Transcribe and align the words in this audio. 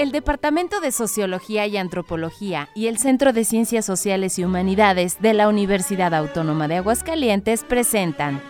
El 0.00 0.12
Departamento 0.12 0.80
de 0.80 0.92
Sociología 0.92 1.66
y 1.66 1.76
Antropología 1.76 2.70
y 2.74 2.86
el 2.86 2.96
Centro 2.96 3.34
de 3.34 3.44
Ciencias 3.44 3.84
Sociales 3.84 4.38
y 4.38 4.44
Humanidades 4.44 5.20
de 5.20 5.34
la 5.34 5.46
Universidad 5.46 6.14
Autónoma 6.14 6.68
de 6.68 6.76
Aguascalientes 6.76 7.64
presentan 7.64 8.40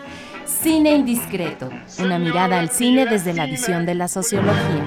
Cine 0.44 0.94
Indiscreto, 0.94 1.68
una 1.98 2.20
mirada 2.20 2.60
al 2.60 2.70
cine 2.70 3.04
desde 3.04 3.34
la 3.34 3.46
visión 3.46 3.84
de 3.84 3.96
la 3.96 4.06
sociología. 4.06 4.84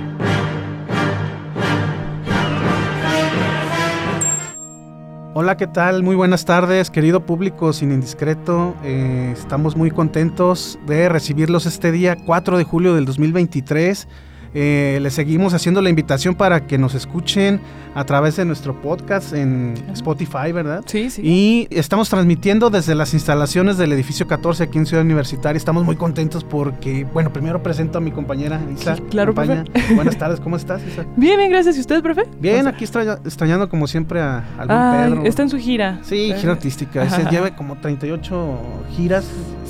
Hola, 5.33 5.57
¿qué 5.57 5.67
tal? 5.67 6.01
Muy 6.01 6.15
buenas 6.15 6.45
tardes, 6.45 6.89
querido 6.89 7.25
público 7.25 7.73
Cine 7.73 7.95
Indiscreto. 7.95 8.73
Eh, 8.85 9.33
estamos 9.33 9.75
muy 9.75 9.91
contentos 9.91 10.79
de 10.87 11.09
recibirlos 11.09 11.65
este 11.65 11.91
día 11.91 12.15
4 12.25 12.57
de 12.57 12.63
julio 12.63 12.95
del 12.95 13.03
2023. 13.03 14.07
Eh, 14.53 14.99
les 15.01 15.13
seguimos 15.13 15.53
haciendo 15.53 15.81
la 15.81 15.89
invitación 15.89 16.35
para 16.35 16.67
que 16.67 16.77
nos 16.77 16.93
escuchen 16.93 17.59
a 17.95 18.05
través 18.05 18.35
de 18.35 18.45
nuestro 18.45 18.81
podcast 18.81 19.33
en 19.33 19.75
Spotify, 19.93 20.51
¿verdad? 20.51 20.83
Sí, 20.85 21.09
sí. 21.09 21.21
Y 21.23 21.67
estamos 21.69 22.09
transmitiendo 22.09 22.69
desde 22.69 22.95
las 22.95 23.13
instalaciones 23.13 23.77
del 23.77 23.91
edificio 23.93 24.27
14 24.27 24.63
aquí 24.63 24.77
en 24.77 24.85
Ciudad 24.85 25.03
Universitaria. 25.03 25.57
Estamos 25.57 25.83
muy 25.83 25.95
contentos 25.95 26.43
porque, 26.43 27.05
bueno, 27.13 27.31
primero 27.31 27.61
presento 27.61 27.99
a 27.99 28.01
mi 28.01 28.11
compañera 28.11 28.61
Isa. 28.73 28.95
claro, 29.09 29.33
profe. 29.33 29.63
Buenas 29.95 30.17
tardes, 30.17 30.39
¿cómo 30.39 30.55
estás, 30.55 30.81
Isa? 30.85 31.05
Bien, 31.15 31.37
bien, 31.37 31.51
gracias. 31.51 31.77
¿Y 31.77 31.79
usted, 31.79 32.01
profe? 32.01 32.23
Bien, 32.39 32.67
aquí 32.67 32.83
extrañando 32.83 33.69
como 33.69 33.87
siempre 33.87 34.21
a, 34.21 34.43
algún 34.57 35.15
Pedro. 35.15 35.25
Está 35.25 35.43
en 35.43 35.49
su 35.49 35.57
gira. 35.57 35.99
Sí, 36.03 36.33
gira 36.37 36.53
artística. 36.53 37.09
Se 37.09 37.23
lleva 37.29 37.55
como 37.55 37.75
38 37.75 38.59
giras. 38.95 39.25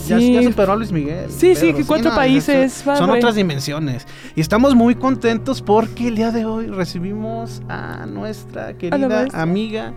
Ya, 0.08 0.20
ya 0.20 0.44
superó 0.44 0.74
a 0.74 0.76
Luis 0.76 0.92
Miguel. 0.92 1.30
Sí, 1.30 1.56
sí, 1.56 1.74
que 1.74 1.86
cuatro 1.86 2.14
países. 2.16 2.74
son 2.74 3.10
otras 3.10 3.36
dimensiones. 3.36 4.06
Y 4.36 4.42
estamos 4.42 4.73
muy 4.76 4.96
contentos 4.96 5.62
porque 5.62 6.08
el 6.08 6.16
día 6.16 6.32
de 6.32 6.46
hoy 6.46 6.68
recibimos 6.68 7.62
a 7.70 8.06
nuestra 8.06 8.74
querida 8.74 9.28
amiga 9.34 9.94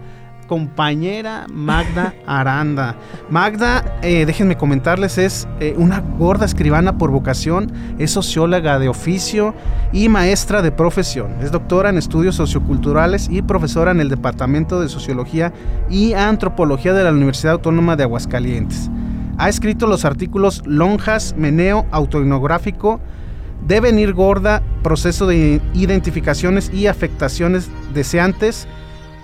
compañera 0.46 1.46
Magda 1.52 2.14
Aranda. 2.26 2.96
Magda, 3.30 3.98
eh, 4.02 4.24
déjenme 4.26 4.56
comentarles, 4.56 5.18
es 5.18 5.48
eh, 5.60 5.74
una 5.76 6.00
gorda 6.00 6.44
escribana 6.46 6.98
por 6.98 7.10
vocación, 7.10 7.72
es 7.98 8.12
socióloga 8.12 8.78
de 8.78 8.88
oficio 8.88 9.54
y 9.92 10.08
maestra 10.08 10.62
de 10.62 10.72
profesión. 10.72 11.36
Es 11.40 11.50
doctora 11.50 11.88
en 11.88 11.98
estudios 11.98 12.36
socioculturales 12.36 13.28
y 13.30 13.42
profesora 13.42 13.90
en 13.90 14.00
el 14.00 14.08
Departamento 14.08 14.80
de 14.80 14.88
Sociología 14.88 15.52
y 15.90 16.12
Antropología 16.12 16.92
de 16.92 17.04
la 17.04 17.10
Universidad 17.10 17.54
Autónoma 17.54 17.96
de 17.96 18.04
Aguascalientes. 18.04 18.90
Ha 19.38 19.48
escrito 19.48 19.86
los 19.86 20.04
artículos 20.04 20.62
Lonjas, 20.64 21.34
Meneo, 21.36 21.86
Autoinográfico, 23.56 23.66
Devenir 23.66 24.12
gorda, 24.14 24.62
proceso 24.82 25.26
de 25.26 25.60
identificaciones 25.74 26.72
y 26.72 26.86
afectaciones 26.86 27.68
deseantes, 27.92 28.68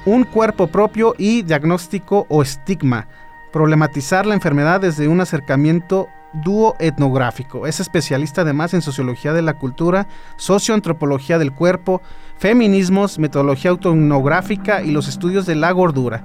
un 0.04 0.24
cuerpo 0.24 0.66
propio 0.66 1.14
y 1.18 1.42
diagnóstico 1.42 2.26
o 2.28 2.42
estigma. 2.42 3.06
Problematizar 3.52 4.26
la 4.26 4.34
enfermedad 4.34 4.80
desde 4.80 5.08
un 5.08 5.20
acercamiento 5.20 6.08
dúo 6.32 6.76
etnográfico. 6.78 7.66
Es 7.66 7.80
especialista 7.80 8.40
además 8.40 8.74
en 8.74 8.82
sociología 8.82 9.32
de 9.32 9.42
la 9.42 9.54
cultura, 9.54 10.08
socioantropología 10.36 11.38
del 11.38 11.52
cuerpo, 11.52 12.00
feminismos, 12.38 13.18
metodología 13.18 13.70
autoetnográfica 13.70 14.82
y 14.82 14.90
los 14.90 15.08
estudios 15.08 15.46
de 15.46 15.54
la 15.54 15.70
gordura. 15.72 16.24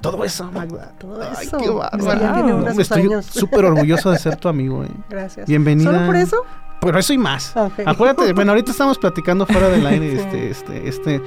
Todo 0.00 0.24
eso, 0.24 0.50
Magda. 0.52 0.92
Todo 0.98 1.22
eso. 1.22 1.58
qué 1.58 1.68
bárbaro. 1.68 2.68
Estoy 2.80 3.10
súper 3.22 3.66
orgulloso 3.66 4.10
de 4.10 4.18
ser 4.18 4.36
tu 4.36 4.48
amigo. 4.48 4.84
Eh. 4.84 4.88
Gracias. 5.10 5.46
Bienvenida. 5.46 5.92
¿Solo 5.92 6.06
por 6.06 6.16
eso? 6.16 6.36
Pero 6.80 6.98
eso 6.98 7.12
y 7.12 7.18
más. 7.18 7.54
Acuérdate, 7.84 8.32
bueno, 8.34 8.52
ahorita 8.52 8.70
estamos 8.70 8.98
platicando 8.98 9.46
fuera 9.46 9.68
del 9.68 9.86
aire, 9.86 10.14
este, 10.14 10.50
este, 10.50 10.88
este, 10.88 11.22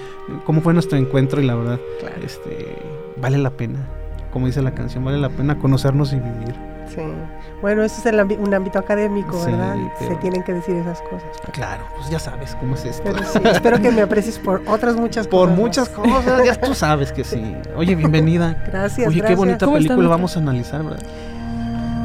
cómo 0.45 0.62
fue 0.62 0.73
nuestro 0.73 0.98
encuentro 0.98 1.42
y 1.42 1.45
la 1.45 1.56
verdad, 1.56 1.80
este, 2.23 2.78
vale 3.17 3.38
la 3.38 3.52
pena, 3.52 3.80
como 4.32 4.48
dice 4.48 4.61
la 4.61 4.73
canción, 4.73 5.05
vale 5.05 5.20
la 5.20 5.30
pena 5.30 5.60
conocernos 5.60 6.11
y 6.14 6.17
vivir. 6.17 6.55
Sí. 6.94 7.02
Bueno, 7.61 7.82
eso 7.83 8.02
es 8.08 8.38
un 8.38 8.54
ámbito 8.54 8.77
académico, 8.77 9.42
¿verdad? 9.45 9.76
Se 9.98 10.16
tienen 10.17 10.44
que 10.44 10.54
decir 10.54 10.76
esas 10.76 11.02
cosas. 11.04 11.30
Claro, 11.54 11.86
pues 11.95 12.10
ya 12.10 12.20
sabes 12.20 12.56
cómo 12.60 12.76
es 12.76 12.83
esto. 12.86 13.04
Pero 13.06 13.23
sí, 13.23 13.39
espero 13.45 13.82
que 13.82 13.89
me 13.89 14.02
aprecies 14.02 14.38
por 14.38 14.61
otras 14.67 14.95
muchas 14.95 15.27
cosas. 15.27 15.48
Por 15.48 15.50
muchas 15.58 15.89
cosas, 15.89 16.44
ya 16.44 16.60
tú 16.60 16.76
sabes 16.76 17.11
que 17.14 17.23
sí. 17.23 17.56
Oye, 17.76 17.95
bienvenida. 17.95 18.61
Gracias. 18.67 19.08
Oye, 19.08 19.22
qué 19.22 19.36
bonita 19.36 19.66
película 19.72 20.10
vamos 20.10 20.36
a 20.36 20.39
analizar, 20.39 20.83
¿verdad? 20.83 21.04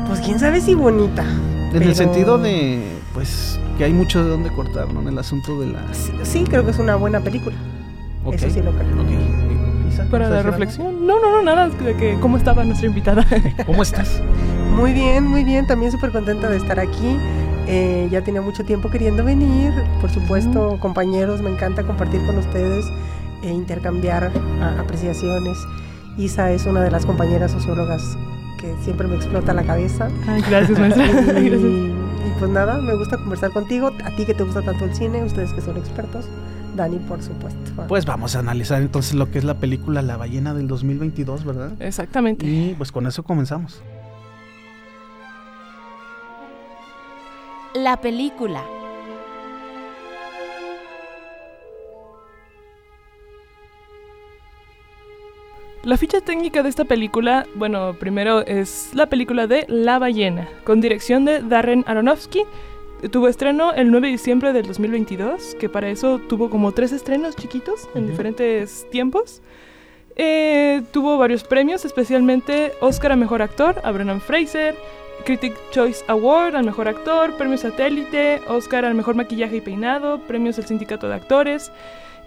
Pues 0.07 0.21
quién 0.21 0.39
sabe 0.39 0.61
si 0.61 0.75
bonita. 0.75 1.25
En 1.75 1.83
el 1.83 1.95
sentido 1.95 2.39
de, 2.39 2.98
pues, 3.19 3.59
que 3.77 3.83
hay 3.83 3.93
mucho 3.93 4.23
de 4.23 4.31
dónde 4.31 4.49
cortar, 4.49 4.95
¿no? 4.95 5.01
En 5.01 5.09
el 5.09 5.19
asunto 5.19 5.59
de 5.59 5.67
la... 5.67 5.93
Sí, 6.23 6.45
creo 6.45 6.65
que 6.65 6.71
es 6.71 6.79
una 6.79 6.95
buena 6.95 7.19
película. 7.19 7.57
Eso 8.31 8.49
sí 8.49 8.63
lo 8.63 8.71
creo. 8.71 9.03
Okay. 9.03 10.09
Para 10.09 10.31
la 10.31 10.41
reflexión. 10.45 11.05
No, 11.05 11.19
no, 11.19 11.33
no, 11.33 11.43
nada. 11.43 11.69
De 11.69 11.97
que, 11.97 12.17
¿Cómo 12.21 12.37
estaba 12.37 12.63
nuestra 12.63 12.87
invitada? 12.87 13.27
¿Cómo 13.67 13.83
estás? 13.83 14.23
Muy 14.71 14.93
bien, 14.93 15.25
muy 15.25 15.43
bien. 15.43 15.67
También 15.67 15.91
súper 15.91 16.13
contenta 16.13 16.49
de 16.49 16.59
estar 16.59 16.79
aquí. 16.79 17.19
Eh, 17.67 18.07
ya 18.09 18.23
tenía 18.23 18.41
mucho 18.41 18.65
tiempo 18.65 18.89
queriendo 18.89 19.25
venir. 19.25 19.73
Por 20.01 20.11
supuesto, 20.11 20.79
compañeros, 20.79 21.43
me 21.43 21.51
encanta 21.51 21.83
compartir 21.83 22.25
con 22.25 22.39
ustedes 22.39 22.87
e 23.43 23.51
intercambiar 23.51 24.31
apreciaciones. 24.79 25.59
Isa 26.17 26.53
es 26.53 26.67
una 26.67 26.83
de 26.83 26.93
las 26.93 27.05
compañeras 27.05 27.51
sociólogas 27.51 28.17
que 28.61 28.77
siempre 28.85 29.09
me 29.09 29.17
explota 29.17 29.53
la 29.53 29.65
cabeza. 29.65 30.09
gracias, 30.49 30.79
maestra. 30.79 31.41
y, 31.41 31.98
pues 32.39 32.51
nada, 32.51 32.79
me 32.79 32.95
gusta 32.95 33.17
conversar 33.17 33.51
contigo, 33.51 33.91
a 34.05 34.11
ti 34.17 34.25
que 34.25 34.35
te 34.35 34.45
gusta 34.45 34.63
tanto 34.63 34.85
el 34.85 34.95
cine, 34.95 35.25
ustedes 35.25 35.53
que 35.53 35.61
son 35.61 35.77
expertos. 35.77 36.27
Dani, 36.77 36.99
por 36.99 37.21
supuesto. 37.21 37.59
Pues 37.89 38.07
vamos 38.07 38.37
a 38.37 38.39
analizar 38.39 38.81
entonces 38.81 39.15
lo 39.15 39.31
que 39.31 39.39
es 39.39 39.45
la 39.45 39.55
película 39.55 40.01
La 40.03 40.17
ballena 40.17 40.55
del 40.55 40.69
2022, 40.69 41.45
¿verdad? 41.45 41.73
Exactamente. 41.81 42.47
Y 42.47 42.75
pues 42.77 42.93
con 42.93 43.07
eso 43.07 43.25
comenzamos. 43.25 43.83
La 47.75 48.01
película. 48.01 48.63
La 55.89 55.97
ficha 55.97 56.21
técnica 56.21 56.63
de 56.63 56.69
esta 56.69 56.85
película, 56.85 57.47
bueno, 57.55 57.95
primero 57.99 58.45
es 58.45 58.91
la 58.93 59.07
película 59.07 59.47
de 59.47 59.65
La 59.69 59.99
ballena, 59.99 60.47
con 60.65 60.83
dirección 60.83 61.25
de 61.25 61.41
Darren 61.41 61.83
Aronofsky. 61.87 62.45
Tuvo 63.11 63.27
estreno 63.27 63.73
el 63.73 63.91
9 63.91 64.09
de 64.09 64.13
diciembre 64.13 64.53
del 64.53 64.67
2022, 64.67 65.55
que 65.55 65.71
para 65.71 65.89
eso 65.89 66.19
tuvo 66.19 66.51
como 66.51 66.73
tres 66.73 66.93
estrenos 66.93 67.37
chiquitos 67.37 67.89
en 67.95 68.07
diferentes 68.07 68.87
tiempos. 68.91 69.41
Eh, 70.15 70.83
tuvo 70.93 71.17
varios 71.17 71.43
premios, 71.43 71.87
especialmente 71.87 72.73
Oscar 72.83 73.13
a 73.13 73.17
Mejor 73.17 73.41
Actor 73.41 73.81
a 73.83 73.91
Brennan 73.91 74.21
Fraser, 74.21 74.75
Critic 75.25 75.55
Choice 75.71 76.05
Award 76.07 76.55
al 76.55 76.67
Mejor 76.67 76.89
Actor, 76.89 77.35
Premio 77.39 77.57
Satélite, 77.57 78.43
Oscar 78.47 78.85
al 78.85 78.95
Mejor 78.95 79.15
Maquillaje 79.15 79.57
y 79.57 79.61
Peinado, 79.63 80.21
Premios 80.27 80.57
del 80.57 80.67
Sindicato 80.67 81.09
de 81.09 81.15
Actores 81.15 81.73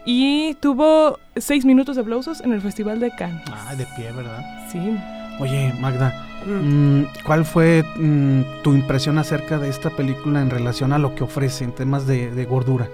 y 0.06 0.56
tuvo 0.56 1.20
seis 1.36 1.66
minutos 1.66 1.96
de 1.96 2.02
aplausos 2.02 2.42
en 2.42 2.54
el 2.54 2.62
Festival 2.62 3.00
de 3.00 3.12
Cannes. 3.12 3.44
Ah, 3.52 3.76
de 3.76 3.86
pie, 3.96 4.12
¿verdad? 4.12 4.44
Sí. 4.72 4.98
Oye, 5.40 5.74
Magda, 5.80 6.28
mm. 6.46 7.00
Mm, 7.00 7.08
¿cuál 7.26 7.46
fue 7.46 7.84
mm, 7.84 8.62
tu 8.64 8.74
impresión 8.74 9.18
acerca 9.18 9.58
de 9.58 9.70
esta 9.70 9.90
película 9.90 10.42
en 10.42 10.50
relación 10.50 10.94
a 10.94 11.00
lo 11.00 11.16
que 11.16 11.24
ofrece 11.24 11.64
en 11.64 11.72
temas 11.72 12.06
de, 12.06 12.46
gordura? 12.46 12.90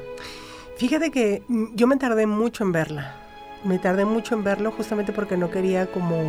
Fíjate 0.78 1.12
que 1.12 1.44
yo 1.74 1.88
me 1.88 1.98
tardé 1.98 2.28
mucho 2.28 2.64
en 2.64 2.72
verla. 2.72 3.16
Me 3.64 3.80
tardé 3.80 4.06
mucho 4.06 4.36
en 4.36 4.44
verlo 4.44 4.72
justamente 4.72 5.12
porque 5.12 5.36
no 5.36 5.50
quería 5.50 5.88
como 5.88 6.24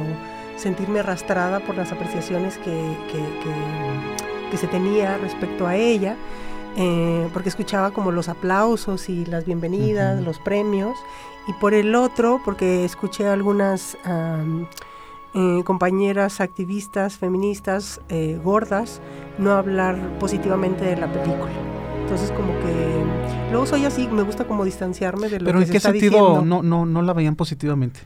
sentirme 0.56 1.00
arrastrada 1.00 1.60
por 1.60 1.76
las 1.76 1.92
apreciaciones 1.92 2.56
que, 2.58 2.96
que, 3.12 3.18
que, 3.18 4.50
que 4.50 4.56
se 4.56 4.66
tenía 4.66 5.18
respecto 5.18 5.66
a 5.66 5.76
ella. 5.76 6.16
Eh, 6.80 7.28
porque 7.32 7.48
escuchaba 7.48 7.90
como 7.90 8.12
los 8.12 8.28
aplausos 8.28 9.08
y 9.08 9.26
las 9.26 9.44
bienvenidas, 9.44 10.22
los 10.22 10.38
premios, 10.38 10.96
y 11.48 11.52
por 11.54 11.74
el 11.74 11.96
otro, 11.96 12.40
porque 12.44 12.84
escuché 12.84 13.26
a 13.26 13.32
algunas 13.32 13.96
eh, 15.34 15.62
compañeras 15.64 16.40
activistas, 16.40 17.16
feministas, 17.16 18.00
eh, 18.08 18.40
gordas, 18.44 19.00
no 19.38 19.54
hablar 19.54 19.98
positivamente 20.20 20.84
de 20.84 20.96
la 20.96 21.12
película. 21.12 21.50
Entonces 22.02 22.30
como 22.30 22.52
que 22.60 23.04
luego 23.50 23.66
soy 23.66 23.84
así, 23.84 24.06
me 24.06 24.22
gusta 24.22 24.44
como 24.44 24.64
distanciarme 24.64 25.28
de 25.28 25.40
lo 25.40 25.46
¿Pero 25.46 25.58
que 25.58 25.64
en 25.64 25.72
qué 25.72 25.80
sentido 25.80 26.42
no, 26.44 26.62
no, 26.62 26.86
no 26.86 27.02
la 27.02 27.12
veían 27.12 27.34
positivamente? 27.34 28.00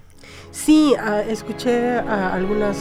Sí, 0.51 0.95
escuché 1.29 1.99
algunas, 1.99 2.79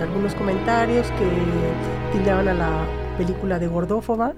algunos 0.00 0.34
comentarios 0.34 1.06
que 1.12 2.18
tildaban 2.18 2.48
a 2.48 2.54
la 2.54 2.86
película 3.16 3.58
de 3.58 3.68
gordófoba 3.68 4.34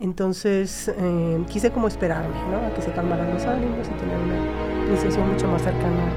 entonces 0.00 0.88
eh, 0.88 1.44
quise 1.48 1.70
como 1.70 1.88
esperarme, 1.88 2.36
¿no? 2.50 2.66
A 2.66 2.74
que 2.74 2.82
se 2.82 2.90
calmaran 2.92 3.32
los 3.32 3.44
ánimos 3.44 3.86
y 3.86 3.90
tener 3.98 4.18
una 4.18 4.84
apreciación 4.84 5.32
mucho 5.32 5.48
más 5.48 5.62
cercana, 5.62 6.12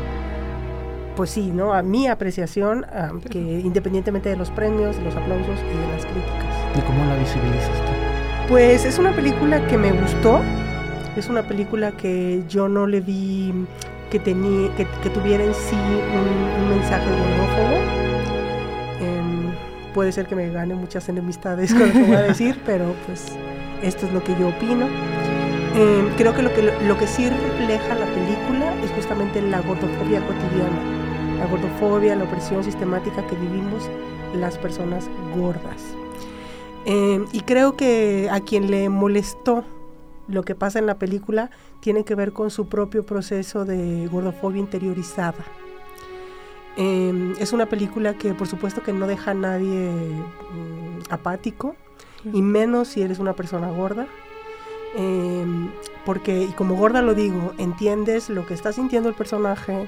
pues 1.15 1.29
sí, 1.29 1.51
¿no? 1.51 1.73
A 1.73 1.81
mi 1.81 2.07
apreciación, 2.07 2.85
que 3.29 3.39
independientemente 3.39 4.29
de 4.29 4.35
los 4.35 4.51
premios, 4.51 4.97
de 4.97 5.03
los 5.03 5.15
aplausos 5.15 5.59
y 5.59 5.77
de 5.77 5.87
las 5.93 6.05
críticas. 6.05 6.77
¿Y 6.77 6.81
cómo 6.81 7.05
la 7.05 7.15
visibilizas 7.15 7.77
tú? 7.85 7.91
Pues 8.49 8.83
es 8.85 8.97
una 8.97 9.15
película 9.15 9.65
que 9.67 9.77
me 9.77 9.91
gustó, 9.91 10.41
Es 11.17 11.27
una 11.27 11.43
película 11.43 11.91
que 11.91 12.43
yo 12.47 12.69
no 12.69 12.87
le 12.87 13.01
vi 13.01 13.53
que, 14.09 14.19
tenía, 14.19 14.73
que, 14.75 15.09
tuviera 15.09 15.43
en 15.43 15.53
sí 15.53 15.75
un, 15.75 16.69
mensaje 16.69 17.05
gordófobo. 17.09 17.75
Em, 19.01 19.51
puede 19.93 20.11
ser 20.11 20.27
que 20.27 20.35
me 20.35 20.49
gane 20.49 20.75
muchas 20.75 21.09
enemistades 21.09 21.73
con 21.73 21.87
lo 21.87 21.93
que 21.93 22.03
voy 22.03 22.15
a 22.15 22.21
decir, 22.21 22.59
pero 22.65 22.95
pues 23.05 23.35
esto 23.83 24.05
es 24.05 24.13
lo 24.13 24.23
que 24.23 24.35
yo 24.39 24.49
opino. 24.49 24.87
Em, 25.75 26.09
creo 26.17 26.33
que 26.33 26.41
lo, 26.41 26.53
que 26.53 26.61
lo 26.61 26.97
que 26.97 27.07
sí 27.07 27.29
refleja 27.29 27.95
la 27.95 28.05
película 28.07 28.73
es 28.83 28.91
justamente 28.91 29.41
la 29.41 29.61
gordofobia 29.61 30.19
cotidiana, 30.25 31.37
la 31.37 31.45
gordofobia, 31.45 32.15
la 32.15 32.23
opresión 32.23 32.63
sistemática 32.63 33.25
que 33.27 33.35
vivimos 33.35 33.89
las 34.33 34.57
personas 34.57 35.09
gordas. 35.35 35.95
Em, 36.85 37.25
y 37.31 37.41
creo 37.41 37.75
que 37.77 38.29
a 38.31 38.39
quien 38.39 38.71
le 38.71 38.89
molestó 38.89 39.63
lo 40.27 40.43
que 40.43 40.55
pasa 40.55 40.79
en 40.79 40.85
la 40.85 40.97
película 40.97 41.49
tiene 41.81 42.03
que 42.03 42.15
ver 42.15 42.33
con 42.33 42.51
su 42.51 42.67
propio 42.67 43.05
proceso 43.05 43.65
de 43.65 44.07
gordofobia 44.07 44.59
interiorizada. 44.59 45.45
Em, 46.77 47.33
es 47.39 47.51
una 47.51 47.65
película 47.65 48.13
que 48.13 48.33
por 48.33 48.47
supuesto 48.47 48.81
que 48.81 48.93
no 48.93 49.07
deja 49.07 49.31
a 49.31 49.33
nadie 49.33 49.91
mm, 49.91 51.11
apático, 51.11 51.75
y 52.25 52.41
menos 52.41 52.89
si 52.89 53.01
eres 53.01 53.19
una 53.19 53.33
persona 53.33 53.69
gorda. 53.69 54.07
Em, 54.95 55.69
porque, 56.05 56.43
y 56.43 56.51
como 56.53 56.75
gorda 56.75 57.01
lo 57.01 57.13
digo, 57.13 57.53
entiendes 57.57 58.29
lo 58.29 58.45
que 58.45 58.53
está 58.53 58.73
sintiendo 58.73 59.09
el 59.09 59.15
personaje, 59.15 59.87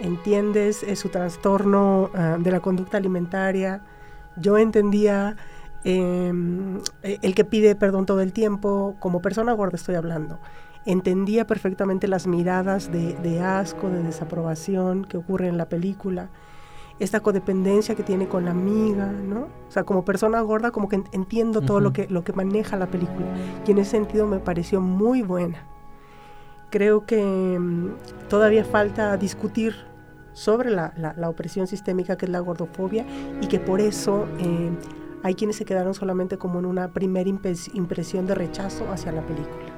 entiendes 0.00 0.82
eh, 0.82 0.96
su 0.96 1.10
trastorno 1.10 2.10
ah, 2.14 2.36
de 2.38 2.50
la 2.50 2.60
conducta 2.60 2.96
alimentaria. 2.96 3.82
Yo 4.36 4.56
entendía 4.56 5.36
em, 5.84 6.78
e, 7.02 7.18
el 7.22 7.34
que 7.34 7.44
pide 7.44 7.74
perdón 7.74 8.06
todo 8.06 8.20
el 8.20 8.32
tiempo, 8.32 8.96
como 9.00 9.20
persona 9.20 9.52
gorda 9.52 9.76
estoy 9.76 9.96
hablando. 9.96 10.38
Entendía 10.86 11.46
perfectamente 11.46 12.08
las 12.08 12.26
miradas 12.26 12.90
de, 12.90 13.14
de 13.16 13.42
asco, 13.42 13.90
de 13.90 14.02
desaprobación 14.02 15.04
que 15.04 15.18
ocurren 15.18 15.50
en 15.50 15.58
la 15.58 15.68
película 15.68 16.30
esta 17.00 17.20
codependencia 17.20 17.94
que 17.94 18.02
tiene 18.02 18.28
con 18.28 18.44
la 18.44 18.50
amiga, 18.50 19.06
¿no? 19.06 19.48
O 19.68 19.70
sea, 19.70 19.84
como 19.84 20.04
persona 20.04 20.40
gorda 20.40 20.70
como 20.70 20.88
que 20.88 21.02
entiendo 21.12 21.60
todo 21.60 21.80
lo, 21.80 21.92
que, 21.92 22.08
lo 22.08 22.24
que 22.24 22.32
maneja 22.32 22.76
la 22.76 22.86
película 22.86 23.26
y 23.66 23.70
en 23.70 23.78
ese 23.78 23.92
sentido 23.92 24.26
me 24.26 24.38
pareció 24.38 24.80
muy 24.80 25.22
buena. 25.22 25.66
Creo 26.70 27.06
que 27.06 27.58
mm, 27.58 28.28
todavía 28.28 28.64
falta 28.64 29.16
discutir 29.16 29.74
sobre 30.32 30.70
la, 30.70 30.92
la, 30.96 31.28
opresión 31.28 31.66
sistémica 31.66 32.16
que 32.16 32.26
es 32.26 32.30
la 32.30 32.40
gordofobia 32.40 33.04
y 33.40 33.46
que 33.46 33.58
por 33.58 33.80
eso 33.80 34.26
eh, 34.38 34.70
hay 35.22 35.34
quienes 35.34 35.56
se 35.56 35.64
quedaron 35.64 35.94
solamente 35.94 36.38
como 36.38 36.60
en 36.60 36.66
una 36.66 36.92
primera 36.92 37.28
impresión 37.28 38.26
de 38.26 38.34
rechazo 38.34 38.90
hacia 38.92 39.10
la 39.10 39.22
película 39.22 39.77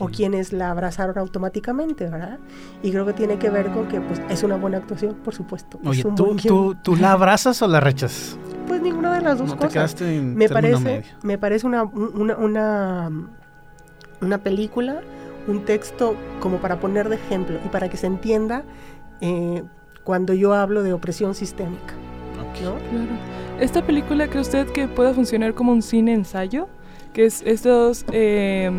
o 0.00 0.08
quienes 0.08 0.52
la 0.52 0.70
abrazaron 0.70 1.18
automáticamente, 1.18 2.08
¿verdad? 2.08 2.38
Y 2.82 2.90
creo 2.90 3.06
que 3.06 3.12
tiene 3.12 3.38
que 3.38 3.50
ver 3.50 3.70
con 3.70 3.88
que 3.88 4.00
pues, 4.00 4.20
es 4.28 4.42
una 4.42 4.56
buena 4.56 4.78
actuación, 4.78 5.14
por 5.16 5.34
supuesto. 5.34 5.78
Oye, 5.84 6.04
¿tú, 6.14 6.76
tú, 6.82 6.96
la 6.96 7.12
abrazas 7.12 7.60
o 7.62 7.68
la 7.68 7.80
rechazas? 7.80 8.38
Pues 8.66 8.80
ninguna 8.82 9.14
de 9.14 9.22
las 9.22 9.38
dos 9.38 9.48
no 9.48 9.56
cosas. 9.56 9.68
Te 9.68 9.74
quedaste 9.74 10.16
en 10.16 10.36
me 10.36 10.48
parece, 10.48 11.04
me 11.22 11.38
parece 11.38 11.66
una, 11.66 11.84
una, 11.84 12.36
una, 12.36 13.10
una, 14.20 14.38
película, 14.38 15.00
un 15.46 15.64
texto 15.64 16.16
como 16.40 16.58
para 16.58 16.78
poner 16.78 17.08
de 17.08 17.16
ejemplo 17.16 17.58
y 17.64 17.68
para 17.68 17.88
que 17.88 17.96
se 17.96 18.06
entienda 18.06 18.64
eh, 19.20 19.64
cuando 20.04 20.34
yo 20.34 20.54
hablo 20.54 20.82
de 20.82 20.92
opresión 20.92 21.34
sistémica. 21.34 21.94
Claro. 22.58 22.78
¿Esta 23.60 23.84
película 23.84 24.28
cree 24.28 24.40
usted 24.40 24.68
que 24.68 24.88
pueda 24.88 25.12
funcionar 25.12 25.54
como 25.54 25.72
un 25.72 25.82
cine 25.82 26.14
ensayo? 26.14 26.68
Que 27.18 27.24
es 27.24 27.42
estos 27.44 28.04
eh, 28.12 28.70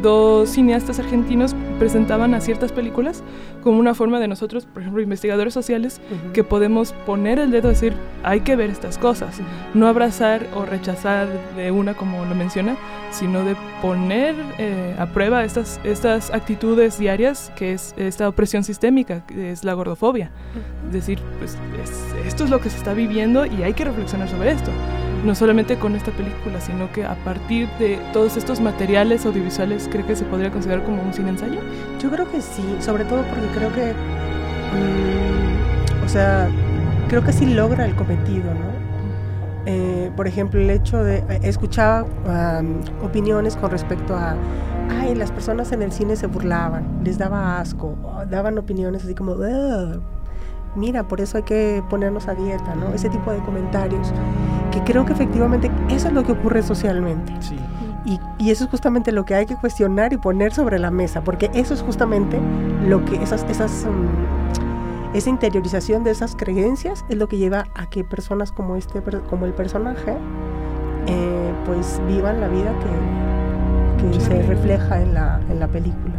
dos 0.00 0.50
cineastas 0.50 1.00
argentinos 1.00 1.56
presentaban 1.80 2.32
a 2.32 2.40
ciertas 2.40 2.70
películas 2.70 3.24
como 3.64 3.80
una 3.80 3.92
forma 3.92 4.20
de 4.20 4.28
nosotros, 4.28 4.66
por 4.66 4.82
ejemplo, 4.82 5.02
investigadores 5.02 5.52
sociales, 5.52 6.00
que 6.32 6.44
podemos 6.44 6.92
poner 7.06 7.40
el 7.40 7.50
dedo 7.50 7.66
y 7.66 7.74
decir, 7.74 7.94
hay 8.22 8.42
que 8.42 8.54
ver 8.54 8.70
estas 8.70 8.98
cosas, 8.98 9.40
no 9.74 9.88
abrazar 9.88 10.46
o 10.54 10.64
rechazar 10.64 11.26
de 11.56 11.72
una 11.72 11.94
como 11.94 12.24
lo 12.24 12.36
menciona, 12.36 12.76
sino 13.10 13.44
de 13.44 13.56
poner 13.82 14.36
eh, 14.58 14.94
a 14.96 15.06
prueba 15.06 15.42
estas, 15.42 15.80
estas 15.82 16.30
actitudes 16.30 17.00
diarias, 17.00 17.50
que 17.56 17.72
es 17.72 17.96
esta 17.96 18.28
opresión 18.28 18.62
sistémica, 18.62 19.26
que 19.26 19.50
es 19.50 19.64
la 19.64 19.72
gordofobia. 19.72 20.30
Es 20.86 20.92
decir, 20.92 21.18
pues 21.40 21.58
esto 22.24 22.44
es 22.44 22.50
lo 22.50 22.60
que 22.60 22.70
se 22.70 22.76
está 22.76 22.94
viviendo 22.94 23.44
y 23.44 23.64
hay 23.64 23.74
que 23.74 23.84
reflexionar 23.84 24.28
sobre 24.28 24.52
esto 24.52 24.70
no 25.24 25.34
solamente 25.34 25.76
con 25.76 25.96
esta 25.96 26.10
película, 26.12 26.60
sino 26.60 26.90
que 26.92 27.04
a 27.04 27.14
partir 27.24 27.68
de 27.78 27.98
todos 28.12 28.36
estos 28.36 28.60
materiales 28.60 29.26
audiovisuales, 29.26 29.88
¿cree 29.90 30.04
que 30.04 30.16
se 30.16 30.24
podría 30.24 30.50
considerar 30.50 30.84
como 30.84 31.02
un 31.02 31.12
cine 31.12 31.30
ensayo? 31.30 31.60
Yo 32.00 32.10
creo 32.10 32.30
que 32.30 32.40
sí, 32.40 32.62
sobre 32.80 33.04
todo 33.04 33.22
porque 33.22 33.46
creo 33.54 33.72
que, 33.72 33.92
mm, 33.92 36.04
o 36.04 36.08
sea, 36.08 36.48
creo 37.08 37.22
que 37.24 37.32
sí 37.32 37.46
logra 37.46 37.84
el 37.84 37.94
cometido, 37.94 38.52
¿no? 38.54 38.78
Eh, 39.66 40.10
por 40.16 40.26
ejemplo, 40.26 40.60
el 40.60 40.70
hecho 40.70 41.04
de, 41.04 41.18
eh, 41.18 41.40
escuchaba 41.42 42.06
opiniones 43.02 43.56
con 43.56 43.70
respecto 43.70 44.16
a, 44.16 44.34
ay, 45.00 45.14
las 45.14 45.30
personas 45.30 45.72
en 45.72 45.82
el 45.82 45.92
cine 45.92 46.16
se 46.16 46.26
burlaban, 46.26 47.00
les 47.04 47.18
daba 47.18 47.60
asco, 47.60 47.94
daban 48.30 48.56
opiniones 48.56 49.04
así 49.04 49.14
como, 49.14 49.36
mira, 50.74 51.06
por 51.06 51.20
eso 51.20 51.36
hay 51.36 51.42
que 51.42 51.82
ponernos 51.90 52.28
a 52.28 52.34
dieta, 52.34 52.74
¿no? 52.74 52.94
Ese 52.94 53.10
tipo 53.10 53.30
de 53.30 53.40
comentarios, 53.40 54.10
que 54.78 54.92
creo 54.92 55.04
que 55.04 55.12
efectivamente 55.12 55.70
eso 55.88 56.08
es 56.08 56.14
lo 56.14 56.24
que 56.24 56.32
ocurre 56.32 56.62
socialmente. 56.62 57.32
Y, 58.04 58.18
y, 58.38 58.50
eso 58.50 58.64
es 58.64 58.70
justamente 58.70 59.12
lo 59.12 59.24
que 59.24 59.34
hay 59.34 59.44
que 59.44 59.56
cuestionar 59.56 60.12
y 60.12 60.16
poner 60.16 60.54
sobre 60.54 60.78
la 60.78 60.90
mesa, 60.90 61.22
porque 61.22 61.50
eso 61.52 61.74
es 61.74 61.82
justamente 61.82 62.38
lo 62.86 63.04
que 63.04 63.22
esas, 63.22 63.44
esas, 63.50 63.86
mm, 63.86 65.16
esa 65.16 65.28
interiorización 65.28 66.04
de 66.04 66.12
esas 66.12 66.34
creencias 66.34 67.04
es 67.08 67.16
lo 67.18 67.28
que 67.28 67.36
lleva 67.36 67.66
a 67.74 67.90
que 67.90 68.04
personas 68.04 68.52
como 68.52 68.76
este, 68.76 69.02
como 69.28 69.44
el 69.44 69.52
personaje, 69.52 70.16
eh, 71.06 71.52
pues 71.66 72.00
vivan 72.06 72.40
la 72.40 72.48
vida 72.48 72.72
que, 73.98 74.10
que 74.12 74.20
se 74.20 74.42
refleja 74.42 75.02
en 75.02 75.12
la, 75.12 75.40
en 75.50 75.60
la 75.60 75.68
película. 75.68 76.14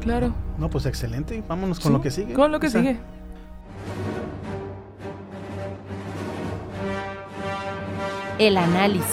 Claro. 0.00 0.32
No, 0.56 0.70
pues 0.70 0.86
excelente. 0.86 1.42
Vámonos 1.46 1.78
con 1.78 1.92
lo 1.92 2.00
que 2.00 2.10
sigue. 2.10 2.34
Con 2.34 2.50
lo 2.50 2.58
que 2.58 2.70
sigue. 2.70 2.98
El 8.38 8.56
análisis. 8.56 9.04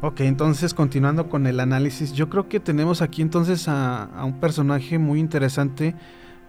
Ok, 0.00 0.20
entonces 0.20 0.74
continuando 0.74 1.28
con 1.28 1.48
el 1.48 1.58
análisis, 1.58 2.12
yo 2.12 2.28
creo 2.30 2.48
que 2.48 2.60
tenemos 2.60 3.02
aquí 3.02 3.20
entonces 3.20 3.66
a, 3.66 4.08
un 4.22 4.38
personaje 4.38 4.96
muy 4.96 5.18
interesante, 5.18 5.96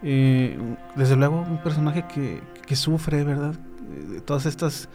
eh, 0.04 0.56
desde 0.96 1.16
luego 1.16 1.42
un 1.42 1.58
personaje 1.64 2.06
que, 2.14 2.44
que 2.68 2.76
sufre, 2.76 3.24
¿verdad? 3.24 3.56
Eh, 3.90 4.22
todas 4.24 4.46
estas 4.46 4.88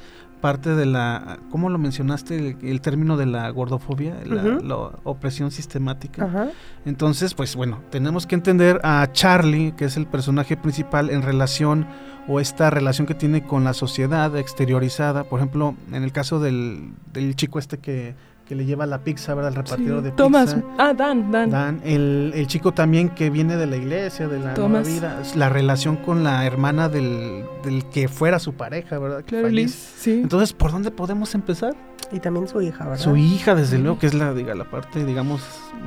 parte 0.44 0.74
de 0.74 0.84
la, 0.84 1.38
¿cómo 1.50 1.70
lo 1.70 1.78
mencionaste? 1.78 2.58
El, 2.60 2.82
término 2.82 3.16
de 3.16 3.24
la 3.24 3.48
gordofobia, 3.48 4.14
la, 4.26 4.90
opresión 5.02 5.50
sistemática. 5.50 6.52
Entonces, 6.84 7.32
pues 7.32 7.56
bueno, 7.56 7.80
tenemos 7.88 8.26
que 8.26 8.34
entender 8.34 8.78
a 8.82 9.08
Charlie, 9.10 9.72
que 9.72 9.86
es 9.86 9.96
el 9.96 10.06
personaje 10.06 10.58
principal 10.58 11.08
en 11.08 11.22
relación 11.22 11.86
o 12.28 12.40
esta 12.40 12.68
relación 12.68 13.06
que 13.06 13.14
tiene 13.14 13.42
con 13.42 13.64
la 13.64 13.72
sociedad 13.72 14.36
exteriorizada. 14.36 15.24
Por 15.24 15.40
ejemplo, 15.40 15.76
en 15.90 16.04
el 16.04 16.12
caso 16.12 16.38
del, 16.40 16.92
del 17.14 17.36
chico 17.36 17.58
este 17.58 17.78
que 17.78 18.14
que 18.46 18.54
le 18.54 18.64
lleva 18.64 18.86
la 18.86 18.98
pizza, 18.98 19.34
¿verdad? 19.34 19.52
El 19.52 19.56
repartidor 19.56 20.02
de 20.02 20.10
Tomás. 20.10 20.56
Ah, 20.78 20.92
Dan, 20.92 21.30
Dan. 21.30 21.50
Dan. 21.50 21.80
El, 21.84 22.32
el, 22.34 22.46
chico 22.46 22.72
también 22.72 23.08
que 23.08 23.30
viene 23.30 23.56
de 23.56 23.66
la 23.66 23.76
iglesia, 23.76 24.28
de 24.28 24.38
la 24.38 24.54
nueva 24.54 24.82
vida. 24.82 25.22
La 25.34 25.48
relación 25.48 25.96
con 25.96 26.24
la 26.24 26.44
hermana 26.44 26.88
del, 26.88 27.44
del 27.64 27.86
que 27.86 28.08
fuera 28.08 28.38
su 28.38 28.54
pareja, 28.54 28.98
¿verdad? 28.98 29.24
Claro, 29.26 29.48
Liz, 29.48 29.72
sí. 29.72 30.20
Entonces, 30.22 30.52
¿por 30.52 30.72
dónde 30.72 30.90
podemos 30.90 31.34
empezar? 31.34 31.74
Y 32.12 32.20
también 32.20 32.48
su 32.48 32.60
hija, 32.60 32.84
¿verdad? 32.84 33.02
Su 33.02 33.16
hija, 33.16 33.54
desde 33.54 33.78
luego, 33.78 33.98
que 33.98 34.06
es 34.06 34.14
la, 34.14 34.32
diga, 34.34 34.54
la 34.54 34.64
parte, 34.64 35.04
digamos, 35.04 35.42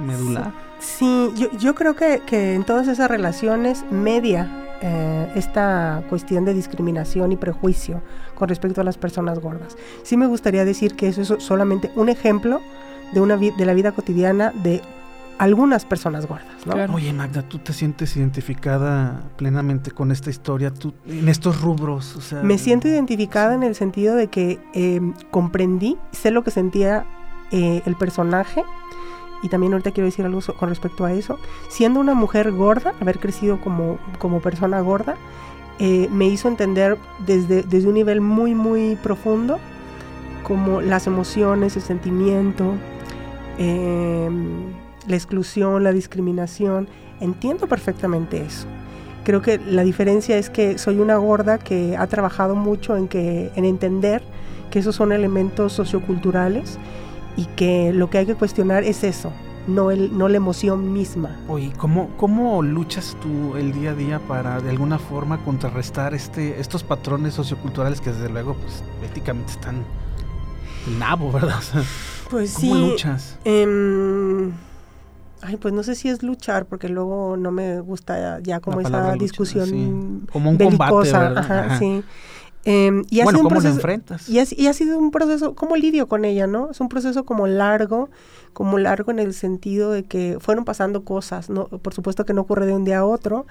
medular. 0.06 0.52
Sí, 0.80 1.32
yo, 1.36 1.50
yo 1.58 1.76
creo 1.76 1.96
que, 1.96 2.22
que 2.26 2.54
en 2.54 2.64
todas 2.64 2.88
esas 2.88 3.10
relaciones 3.10 3.84
media 3.90 4.68
eh, 4.82 5.32
esta 5.34 6.04
cuestión 6.08 6.46
de 6.46 6.54
discriminación 6.54 7.32
y 7.32 7.36
prejuicio 7.36 8.04
con 8.36 8.48
respecto 8.48 8.82
a 8.82 8.84
las 8.84 8.98
personas 8.98 9.40
gordas. 9.40 9.76
Sí 10.04 10.18
me 10.18 10.28
gustaría 10.28 10.66
decir 10.66 10.96
que 10.96 11.08
eso 11.08 11.22
es 11.22 11.44
solamente 11.44 11.92
un 11.96 12.10
ejemplo 12.10 12.62
de, 13.12 13.22
una 13.22 13.38
de 13.38 13.66
la 13.66 13.74
vida 13.74 13.92
cotidiana 13.92 14.52
de 14.54 14.82
algunas 15.38 15.86
personas 15.86 16.26
gordas. 16.26 16.48
Oye, 16.94 17.14
Magda, 17.14 17.42
¿tú 17.42 17.60
te 17.60 17.74
sientes 17.74 18.16
identificada 18.18 19.22
plenamente 19.38 19.92
con 19.92 20.12
esta 20.12 20.30
historia 20.30 20.74
tú, 20.74 20.94
en 21.06 21.30
estos 21.30 21.62
rubros? 21.62 22.34
me 22.44 22.58
siento 22.58 22.88
identificada 22.88 23.54
en 23.54 23.64
el 23.64 23.76
sentido 23.76 24.16
de 24.16 24.28
que 24.28 24.60
eh, 24.74 25.02
comprendí, 25.32 25.98
sé 26.12 26.32
lo 26.32 26.44
que 26.44 26.52
sentía 26.52 27.06
eh, 27.52 27.82
el 27.86 27.96
personaje 27.96 28.64
y 29.44 29.50
también 29.50 29.74
ahorita 29.74 29.92
quiero 29.92 30.06
decir 30.06 30.26
algo 30.26 30.42
con 30.58 30.70
respecto 30.70 31.06
a 31.06 31.14
eso, 31.14 31.40
siendo 31.70 32.00
una 32.00 32.14
mujer 32.14 32.52
gorda, 32.52 32.94
haber 33.00 33.20
crecido 33.20 33.62
como, 33.62 34.00
como 34.18 34.42
persona 34.42 34.82
gorda, 34.82 35.16
eh, 35.80 36.10
me 36.12 36.26
hizo 36.26 36.48
entender 36.48 36.98
desde, 37.26 37.62
desde 37.62 37.88
un 37.88 37.94
nivel 37.94 38.20
muy, 38.20 38.56
muy 38.56 38.96
profundo 38.96 39.60
como 40.44 40.82
las 40.82 41.06
emociones, 41.08 41.76
el 41.76 41.84
sentimiento, 41.84 42.74
em, 43.58 44.74
la 45.08 45.16
exclusión, 45.16 45.84
la 45.84 45.92
discriminación. 45.92 46.88
Entiendo 47.20 47.68
perfectamente 47.68 48.42
eso. 48.42 48.68
Creo 49.24 49.42
que 49.42 49.58
la 49.60 49.84
diferencia 49.84 50.38
es 50.38 50.50
que 50.50 50.78
soy 50.78 51.00
una 51.00 51.18
gorda 51.18 51.58
que 51.58 51.98
ha 51.98 52.08
trabajado 52.08 52.56
mucho 52.56 52.96
en, 52.96 53.08
que, 53.08 53.52
en 53.56 53.66
entender 53.66 54.24
que 54.72 54.80
esos 54.80 54.96
son 54.96 55.12
elementos 55.12 55.74
socioculturales 55.74 56.78
y 57.36 57.46
que 57.46 57.92
lo 57.94 58.10
que 58.10 58.20
hay 58.20 58.26
que 58.26 58.36
cuestionar 58.36 58.84
es 58.84 59.04
eso, 59.04 59.32
no, 59.68 59.92
el, 59.92 60.18
no 60.18 60.28
la 60.28 60.38
emoción 60.38 60.94
misma. 60.94 61.38
Oye, 61.48 61.72
¿cómo, 61.78 62.10
¿cómo 62.18 62.62
luchas 62.64 63.18
tú 63.22 63.56
el 63.58 63.74
día 63.74 63.92
a 63.92 63.94
día 63.96 64.20
para 64.20 64.60
de 64.62 64.70
alguna 64.70 64.98
forma 64.98 65.44
contrarrestar 65.44 66.14
este, 66.14 66.60
estos 66.60 66.84
patrones 66.84 67.34
socioculturales 67.34 68.02
que 68.02 68.12
desde 68.12 68.30
luego 68.30 68.56
pues 68.56 68.84
éticamente 69.04 69.52
están 69.52 69.84
nabo, 70.98 71.32
¿verdad? 71.34 71.62
pues 72.30 72.56
¿Cómo 72.56 72.76
luchas? 72.76 73.38
Em, 73.44 74.52
ay, 75.48 75.56
pues 75.56 75.74
no 75.74 75.82
sé 75.82 75.96
si 75.96 76.10
es 76.10 76.24
luchar, 76.24 76.66
porque 76.66 76.90
luego 76.90 77.38
no 77.38 77.52
me 77.52 77.80
gusta 77.80 78.40
ya 78.42 78.60
como 78.60 78.82
esa 78.82 79.14
discusión 79.14 80.28
como 80.32 80.50
un 80.52 80.58
combate, 80.58 81.12
Ajá, 81.16 81.80
sí. 81.80 82.04
Em, 82.66 83.06
y 83.10 83.24
bueno, 83.24 83.44
¿cómo 83.44 83.62
lo 83.62 83.70
enfrentas? 83.70 84.28
Y 84.28 84.40
ha, 84.40 84.44
y 84.50 84.68
ha, 84.68 84.74
sido 84.74 85.00
un 85.00 85.10
proceso, 85.12 85.56
¿cómo 85.56 85.78
lidio 85.78 86.10
con 86.10 86.26
ella, 86.26 86.48
no? 86.48 86.72
Es 86.72 86.82
un 86.82 86.90
proceso 86.90 87.24
como 87.24 87.48
largo, 87.48 88.10
como 88.52 88.78
largo 88.78 89.10
en 89.12 89.20
el 89.20 89.34
sentido 89.34 89.92
de 89.92 90.04
que 90.04 90.38
fueron 90.42 90.66
pasando 90.66 91.06
cosas, 91.06 91.50
¿no? 91.50 91.68
Por 91.68 91.94
supuesto 91.94 92.26
que 92.26 92.34
no 92.34 92.42
ocurre 92.42 92.66
de 92.66 92.74
un 92.74 92.84
día 92.84 93.00
a 93.00 93.06
otro, 93.06 93.46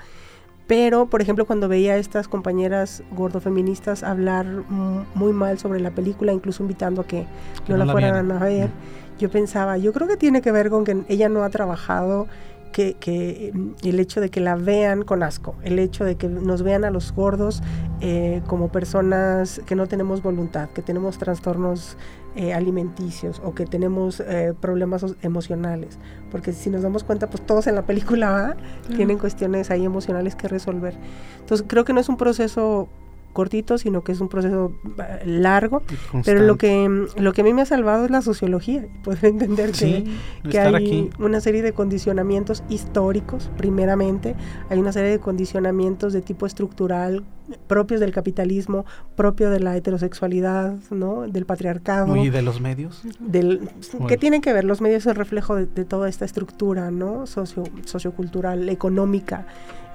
pero, 0.66 1.06
por 1.06 1.22
ejemplo, 1.22 1.46
cuando 1.46 1.68
veía 1.68 1.94
a 1.94 1.96
estas 1.96 2.26
compañeras 2.26 3.02
gordofeministas 3.12 4.02
hablar 4.02 4.46
muy 4.46 5.32
mal 5.32 5.58
sobre 5.58 5.80
la 5.80 5.92
película, 5.92 6.32
incluso 6.32 6.62
invitando 6.62 7.02
a 7.02 7.06
que, 7.06 7.26
no, 7.68 7.76
la, 7.76 7.86
fueran 7.86 8.32
a 8.32 8.38
ver, 8.40 8.70
yo 9.18 9.30
pensaba, 9.30 9.78
yo 9.78 9.92
creo 9.92 10.08
que 10.08 10.16
tiene 10.16 10.42
que 10.42 10.52
ver 10.52 10.70
con 10.70 10.84
que 10.84 11.04
ella 11.08 11.28
no 11.28 11.42
ha 11.42 11.50
trabajado 11.50 12.26
que, 12.72 13.52
mm, 13.54 13.86
el 13.86 14.00
hecho 14.00 14.20
de 14.20 14.28
que 14.28 14.40
la 14.40 14.54
vean 14.56 15.02
con 15.02 15.22
asco, 15.22 15.54
el 15.62 15.78
hecho 15.78 16.04
de 16.04 16.16
que 16.16 16.28
nos 16.28 16.62
vean 16.62 16.84
a 16.84 16.90
los 16.90 17.12
gordos 17.12 17.62
eh, 18.00 18.42
como 18.46 18.68
personas 18.68 19.62
que 19.66 19.74
no 19.74 19.86
tenemos 19.86 20.22
voluntad, 20.22 20.68
que 20.70 20.82
tenemos 20.82 21.16
trastornos 21.18 21.96
eh, 22.34 22.52
alimenticios 22.52 23.40
o 23.42 23.54
que 23.54 23.64
tenemos 23.64 24.20
eh, 24.20 24.52
problemas 24.60 25.06
emocionales. 25.22 25.98
Porque 26.30 26.52
si 26.52 26.68
nos 26.68 26.82
damos 26.82 27.02
cuenta, 27.02 27.30
pues 27.30 27.46
todos 27.46 27.66
en 27.66 27.76
la 27.76 27.86
película 27.86 28.56
tienen 28.94 29.18
cuestiones 29.18 29.70
ahí 29.70 29.86
emocionales 29.86 30.36
que 30.36 30.46
resolver. 30.46 30.98
Entonces 31.40 31.66
creo 31.66 31.86
que 31.86 31.94
no 31.94 32.00
es 32.00 32.10
un 32.10 32.18
proceso 32.18 32.90
cortito, 33.36 33.76
sino 33.76 34.02
que 34.02 34.12
es 34.12 34.20
un 34.22 34.30
proceso 34.30 34.72
eh, 34.98 35.26
largo. 35.26 35.82
Pero 36.24 36.40
lo 36.40 36.56
que, 36.56 37.06
lo 37.18 37.34
que 37.34 37.42
a 37.42 37.44
mí 37.44 37.52
me 37.52 37.60
ha 37.60 37.66
salvado 37.66 38.06
es 38.06 38.10
la 38.10 38.22
sociología. 38.22 38.86
Poder 39.04 39.26
entender 39.26 39.72
que, 39.72 40.06
que 40.50 40.58
hay 40.58 41.10
una 41.18 41.42
serie 41.42 41.60
de 41.60 41.74
condicionamientos 41.74 42.64
históricos, 42.70 43.50
primeramente. 43.58 44.34
Hay 44.70 44.78
una 44.78 44.90
serie 44.90 45.10
de 45.10 45.20
condicionamientos 45.20 46.14
de 46.14 46.22
tipo 46.22 46.46
estructural 46.46 47.24
propios 47.68 48.00
del 48.00 48.10
capitalismo, 48.10 48.84
propio 49.14 49.50
de 49.50 49.60
la 49.60 49.76
heterosexualidad, 49.76 50.74
¿no? 50.90 51.28
Del 51.28 51.46
patriarcado. 51.46 52.16
¿Y 52.16 52.30
de 52.30 52.42
los 52.42 52.60
medios? 52.60 53.02
Del, 53.20 53.68
¿Qué 54.08 54.16
tienen 54.16 54.40
que 54.40 54.52
ver? 54.52 54.64
Los 54.64 54.80
medios 54.80 55.02
es 55.02 55.06
el 55.06 55.14
reflejo 55.14 55.54
de, 55.54 55.66
de 55.66 55.84
toda 55.84 56.08
esta 56.08 56.24
estructura, 56.24 56.90
¿no? 56.90 57.26
Socio, 57.26 57.64
sociocultural, 57.84 58.68
económica 58.68 59.46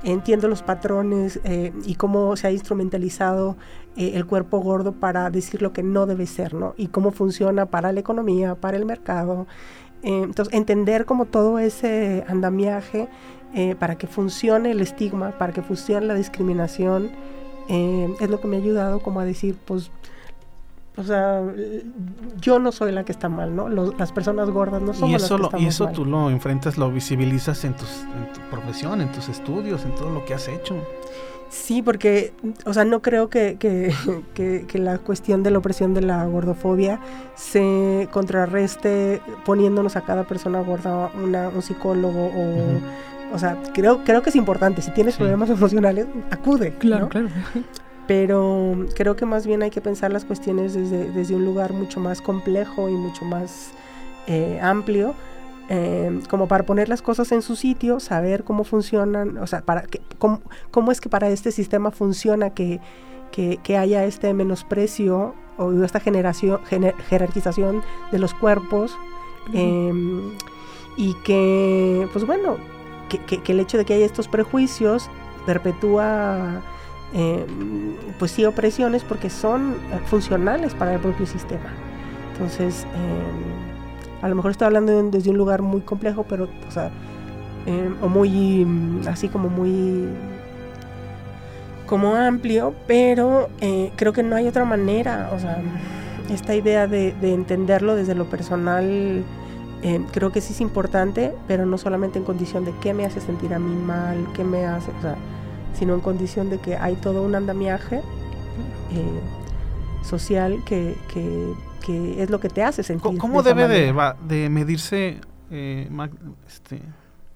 entiendo 0.04 0.48
los 0.48 0.64
patrones 0.64 1.40
eh, 1.44 1.74
y 1.86 1.96
cómo 1.96 2.36
se 2.36 2.48
ha 2.48 2.52
instrumentalizado 2.52 3.58
eh, 3.96 4.12
el 4.16 4.26
cuerpo 4.26 4.60
gordo 4.60 4.94
para 4.94 5.30
decir 5.30 5.62
lo 5.62 5.74
que 5.74 5.84
no 5.84 6.06
debe 6.06 6.26
ser, 6.26 6.54
¿no? 6.54 6.74
Y 6.78 6.88
cómo 6.88 7.12
funciona 7.12 7.66
para 7.68 7.92
la 7.92 8.00
economía, 8.00 8.56
para 8.56 8.78
el 8.78 8.86
mercado. 8.86 9.48
Eh, 10.04 10.22
entonces, 10.24 10.54
entender 10.54 11.06
como 11.06 11.26
todo 11.26 11.60
ese 11.60 12.26
andamiaje 12.28 13.08
para 13.80 13.98
que 13.98 14.08
funcione 14.08 14.72
el 14.72 14.80
estigma, 14.80 15.38
para 15.38 15.52
que 15.52 15.62
funcione 15.62 16.06
la 16.06 16.14
discriminación, 16.14 17.12
es 17.68 18.30
lo 18.30 18.40
que 18.40 18.48
me 18.48 18.56
ha 18.56 18.60
ayudado 18.62 19.02
como 19.02 19.20
a 19.20 19.26
decir, 19.26 19.58
pues 19.66 19.92
o 20.98 21.04
sea, 21.04 21.42
yo 22.42 22.60
no 22.60 22.72
soy 22.72 22.92
la 22.92 23.06
que 23.06 23.14
está 23.14 23.30
mal, 23.30 23.56
¿no? 23.56 23.70
las 23.70 24.12
personas 24.12 24.50
gordas 24.50 24.82
no 24.82 24.94
somos 24.94 25.10
y 25.10 25.16
eso 25.16 25.38
las 25.38 25.50
que 25.52 25.60
Y 25.60 25.68
eso 25.68 25.88
tú 25.88 26.04
lo 26.04 26.30
enfrentas, 26.30 26.78
lo 26.78 26.92
visibilizas 26.92 27.64
en, 27.64 27.76
tus, 27.76 28.02
en 28.02 28.34
tu 28.34 28.42
profesión, 28.50 29.00
en 29.00 29.12
tus 29.12 29.30
estudios, 29.30 29.86
en 29.86 29.96
todo 29.96 30.10
lo 30.10 30.26
que 30.26 30.34
has 30.34 30.48
hecho. 30.50 30.76
Sí, 31.50 31.82
porque, 31.82 32.34
o 32.66 32.74
sea, 32.74 32.84
no 32.84 33.02
creo 33.02 33.30
que, 33.30 33.56
que, 33.58 33.94
que, 34.68 34.80
la 34.80 34.98
cuestión 34.98 35.44
de 35.44 35.52
la 35.52 35.60
opresión 35.60 35.94
de 35.94 36.02
la 36.02 36.26
gordofobia 36.26 37.00
se 37.36 38.10
contrarreste 38.12 39.22
poniéndonos 39.46 39.96
a 39.96 40.02
cada 40.02 40.24
persona 40.26 40.62
gorda 40.62 41.10
una, 41.22 41.50
un 41.50 41.62
psicólogo 41.62 42.26
o... 42.26 42.80
O 43.34 43.40
sea, 43.40 43.58
creo, 43.74 44.04
creo 44.04 44.22
que 44.22 44.30
es 44.30 44.36
importante. 44.36 44.82
Si 44.82 44.92
tienes 44.92 45.16
problemas 45.16 45.50
emocionales, 45.50 46.06
acude. 46.32 46.74
Claro, 46.74 47.08
claro 47.08 47.30
pero 48.12 48.88
creo 48.94 49.16
que 49.16 49.26
más 49.26 49.48
bien 49.48 49.64
hay 49.64 49.70
que 49.70 49.80
pensar 49.80 50.12
las 50.12 50.26
cuestiones 50.26 50.74
desde, 50.74 51.34
un 51.34 51.46
lugar 51.46 51.72
mucho 51.72 52.02
más 52.02 52.20
complejo 52.20 52.90
y 52.90 52.92
mucho 52.92 53.24
más 53.24 53.72
eh, 54.28 54.60
amplio, 54.62 55.16
eh, 55.70 56.20
como 56.30 56.50
para 56.50 56.66
poner 56.66 56.90
las 56.90 57.02
cosas 57.02 57.32
en 57.32 57.42
su 57.42 57.56
sitio, 57.56 58.02
saber 58.02 58.44
cómo 58.44 58.66
funcionan, 58.66 59.38
o 59.38 59.48
sea, 59.48 59.62
para 59.62 59.84
que, 59.84 60.02
cómo, 60.18 60.92
es 60.92 61.00
que 61.00 61.08
para 61.08 61.30
este 61.30 61.54
sistema 61.54 61.90
funciona 61.90 62.50
que, 62.50 62.82
que, 63.32 63.78
haya 63.78 64.04
este 64.04 64.34
menosprecio 64.34 65.34
o 65.58 65.72
esta 65.82 66.02
generación, 66.02 66.60
jerarquización 67.08 67.82
de 68.12 68.20
los 68.20 68.34
cuerpos 68.34 68.94
em, 69.54 70.34
y 70.98 71.14
que, 71.24 72.10
pues 72.12 72.26
bueno, 72.26 72.58
que 73.08 73.42
el 73.54 73.62
hecho 73.62 73.78
de 73.78 73.86
que 73.86 73.94
haya 73.94 74.06
estos 74.06 74.28
prejuicios 74.28 75.10
perpetúa 75.46 76.62
eh, 77.14 77.46
pues 78.20 78.32
sí 78.32 78.46
opresiones 78.46 79.04
porque 79.04 79.30
son 79.30 79.74
eh, 79.74 80.00
funcionales 80.06 80.74
para 80.74 80.94
el 80.94 81.00
propio 81.00 81.26
sistema. 81.26 81.74
Entonces, 82.34 82.86
eh, 82.86 84.22
a 84.22 84.30
lo 84.30 84.36
mejor 84.36 84.52
estoy 84.52 84.68
hablando 84.68 85.12
desde 85.12 85.30
un 85.30 85.38
lugar 85.38 85.62
muy 85.62 85.82
complejo, 85.82 86.26
pero, 86.28 86.48
o 86.68 86.72
sea, 86.72 86.92
o 88.02 88.08
muy, 88.08 88.66
mm, 88.66 89.08
así 89.08 89.28
como 89.28 89.50
muy, 89.50 90.08
como 91.86 92.16
amplio, 92.16 92.74
pero 92.88 93.50
creo 93.96 94.14
que 94.14 94.24
no 94.24 94.36
hay 94.36 94.48
otra 94.48 94.66
manera, 94.66 95.30
o 95.34 95.40
sea, 95.40 95.62
esta 96.32 96.56
idea 96.56 96.88
de, 96.88 97.14
de 97.20 97.34
entenderlo 97.34 97.96
desde 97.96 98.16
lo 98.16 98.26
personal, 98.26 99.24
creo 100.12 100.32
que 100.32 100.42
sí 100.42 100.54
es 100.54 100.62
importante, 100.62 101.34
pero 101.48 101.66
no 101.66 101.78
solamente 101.78 102.18
en 102.18 102.26
condición 102.26 102.66
de 102.66 102.74
qué 102.82 102.94
me 102.94 103.06
hace 103.06 103.20
sentir 103.20 103.54
a 103.54 103.60
mí 103.60 103.76
mal, 103.76 104.26
qué 104.34 104.44
me 104.44 104.66
hace, 104.66 104.92
o 104.92 105.02
sea, 105.02 105.18
sino 105.74 105.94
en 105.94 106.02
condición 106.02 106.50
de 106.50 106.60
que 106.60 106.76
hay 106.76 106.96
todo 106.96 107.24
un 107.24 107.36
andamiaje 107.36 107.98
eh, 107.98 109.22
social 110.04 110.64
que, 110.66 110.96
es 111.88 112.30
lo 112.30 112.40
que 112.40 112.50
te 112.50 112.64
hace 112.64 112.84
sentir. 112.84 113.18
¿Cómo 113.20 113.44
debe 113.44 113.68
de, 113.68 114.50
medirse 114.50 115.20
eh, 115.50 115.90
este, 116.48 116.82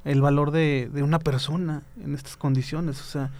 el 0.04 0.22
valor 0.22 0.52
de, 0.52 0.90
una 1.02 1.20
persona 1.20 1.84
en 2.04 2.14
estas 2.16 2.38
condiciones? 2.38 3.02
O 3.02 3.06
sea, 3.06 3.32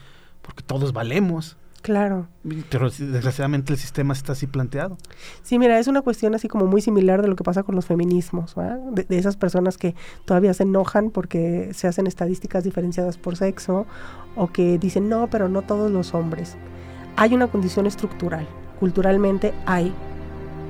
porque 0.42 0.64
todos 0.64 0.94
valemos. 0.94 1.58
Claro. 1.86 2.28
Pero 2.72 2.90
desgraciadamente 2.90 3.72
el 3.72 3.78
sistema 3.78 4.12
está 4.12 4.32
así 4.32 4.48
planteado. 4.48 4.98
Sí, 5.44 5.60
mira, 5.60 5.78
es 5.78 5.86
una 5.88 6.02
cuestión 6.02 6.34
así 6.34 6.48
como 6.48 6.66
muy 6.66 6.82
similar 6.82 7.22
de 7.22 7.28
lo 7.28 7.36
que 7.36 7.44
pasa 7.44 7.62
con 7.62 7.76
los 7.76 7.86
feminismos, 7.86 8.56
de, 8.56 9.04
de, 9.04 9.18
esas 9.20 9.38
personas 9.38 9.78
que 9.78 9.94
todavía 10.26 10.52
se 10.56 10.64
enojan 10.64 11.12
porque 11.12 11.70
se 11.76 11.88
hacen 11.88 12.08
estadísticas 12.08 12.64
diferenciadas 12.64 13.20
por 13.20 13.38
sexo 13.38 13.86
o 14.36 14.48
que 14.48 14.80
dicen, 14.80 15.10
no, 15.10 15.30
pero 15.30 15.48
no 15.48 15.62
todos 15.62 15.92
los 15.92 16.16
hombres. 16.16 16.58
Hay 17.18 17.36
una 17.36 17.46
condición 17.46 17.86
estructural. 17.86 18.48
Culturalmente 18.80 19.54
hay 19.68 19.94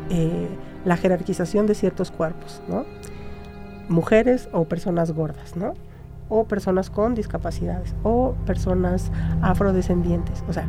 eh, 0.09 0.49
la 0.83 0.97
jerarquización 0.97 1.65
de 1.65 1.75
ciertos 1.75 2.11
cuerpos, 2.11 2.61
¿no? 2.67 2.83
Mujeres 3.87 4.49
o 4.51 4.65
personas 4.65 5.13
gordas, 5.13 5.55
¿no? 5.55 5.75
O 6.27 6.43
personas 6.43 6.89
con 6.89 7.15
discapacidades 7.15 7.95
o 8.03 8.35
personas 8.45 9.13
afrodescendientes. 9.41 10.43
O 10.49 10.51
sea, 10.53 10.67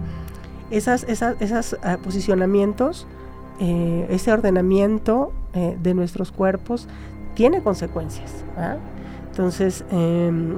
esas, 0.71 1.05
esas, 1.05 1.41
esas 1.41 1.75
uh, 1.75 2.01
posicionamientos, 2.03 3.07
eh, 3.59 4.07
ese 4.11 4.33
ordenamiento 4.33 5.33
eh, 5.55 5.77
de 5.83 5.95
nuestros 5.95 6.33
cuerpos 6.33 6.89
tiene 7.35 7.63
consecuencias. 7.63 8.45
Entonces, 9.31 9.85
em, 9.91 10.55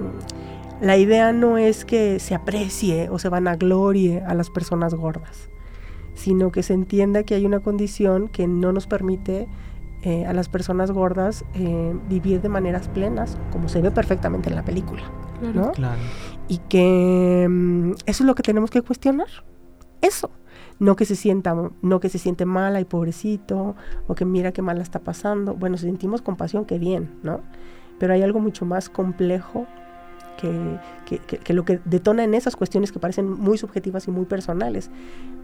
la 0.80 0.96
idea 0.96 1.32
no 1.32 1.58
es 1.58 1.84
que 1.84 2.18
se 2.20 2.34
aprecie 2.34 3.08
o 3.10 3.18
se 3.18 3.28
vanaglorie 3.28 4.22
a 4.22 4.34
las 4.34 4.50
personas 4.50 4.94
gordas, 4.94 5.48
sino 6.14 6.52
que 6.52 6.62
se 6.62 6.74
entienda 6.74 7.24
que 7.24 7.34
hay 7.34 7.46
una 7.46 7.60
condición 7.60 8.28
que 8.28 8.46
no 8.46 8.72
nos 8.72 8.86
permite 8.86 9.48
eh, 10.02 10.26
a 10.26 10.32
las 10.32 10.48
personas 10.48 10.92
gordas 10.92 11.44
vivir 12.08 12.40
de 12.40 12.48
maneras 12.48 12.88
plenas, 12.88 13.36
como 13.50 13.68
se 13.68 13.80
ve 13.80 13.90
perfectamente 13.90 14.48
en 14.48 14.54
la 14.54 14.64
película. 14.64 15.02
Y 16.46 16.58
que 16.68 17.42
em, 17.42 17.92
eso 18.06 18.22
es 18.22 18.26
lo 18.26 18.36
que 18.36 18.42
tenemos 18.44 18.70
que 18.70 18.82
cuestionar 18.82 19.28
eso. 20.00 20.30
no 20.78 20.94
que 20.94 21.04
se 21.04 21.16
sienta, 21.16 21.56
no 21.82 22.00
que 22.00 22.08
se 22.08 22.18
siente 22.18 22.44
mala 22.44 22.80
y 22.80 22.84
pobrecito, 22.84 23.74
o 24.06 24.14
que 24.14 24.24
mira 24.24 24.52
qué 24.52 24.62
mal 24.62 24.80
está 24.80 25.00
pasando. 25.00 25.54
Bueno, 25.54 25.76
sentimos 25.76 26.22
compasión, 26.22 26.64
qué 26.64 26.78
bien, 26.78 27.10
¿no? 27.22 27.40
Pero 27.98 28.12
hay 28.12 28.22
algo 28.22 28.38
mucho 28.38 28.64
más 28.64 28.88
complejo 28.88 29.66
que, 30.38 30.78
que, 31.26 31.52
lo 31.52 31.64
que 31.64 31.80
detona 31.84 32.22
en 32.22 32.34
esas 32.34 32.54
cuestiones 32.54 32.92
que 32.92 33.00
parecen 33.00 33.30
muy 33.30 33.58
subjetivas 33.58 34.06
y 34.06 34.12
muy 34.12 34.24
personales, 34.24 34.90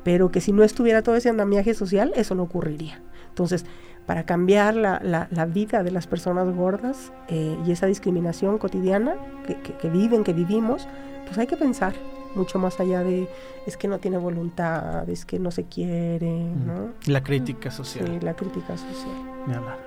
pero 0.05 0.31
que 0.31 0.41
si 0.41 0.53
no 0.53 0.63
estuviera 0.63 1.03
todo 1.03 1.17
ese 1.17 1.29
andamiaje 1.29 1.75
social, 1.75 2.13
eso 2.15 2.35
no 2.35 2.45
ocurriría. 2.45 3.03
Entonces, 3.29 3.67
para 4.07 4.25
cambiar 4.25 4.77
la, 4.77 5.01
la, 5.03 5.47
vida 5.47 5.83
de 5.83 5.91
las 5.91 6.07
personas 6.07 6.55
gordas 6.55 7.13
eh, 7.29 7.57
y 7.67 7.73
esa 7.73 7.87
discriminación 7.87 8.59
cotidiana 8.59 9.17
que, 9.47 9.57
que 9.57 9.91
viven, 9.91 10.23
que 10.23 10.33
vivimos, 10.33 10.87
pues 11.27 11.39
hay 11.39 11.47
que 11.47 11.57
pensar 11.57 11.95
mucho 12.35 12.59
más 12.59 12.81
allá 12.81 13.03
de 13.03 13.29
es 13.67 13.77
que 13.77 13.89
no 13.89 13.99
tiene 13.99 14.19
voluntad, 14.19 15.09
es 15.09 15.25
que 15.25 15.39
no 15.39 15.51
se 15.51 15.65
quiere, 15.65 16.31
¿no? 16.31 16.91
La 17.07 17.23
crítica 17.23 17.71
social. 17.71 18.07
Sí, 18.07 18.19
la 18.21 18.35
crítica 18.35 18.77
social. 18.77 19.35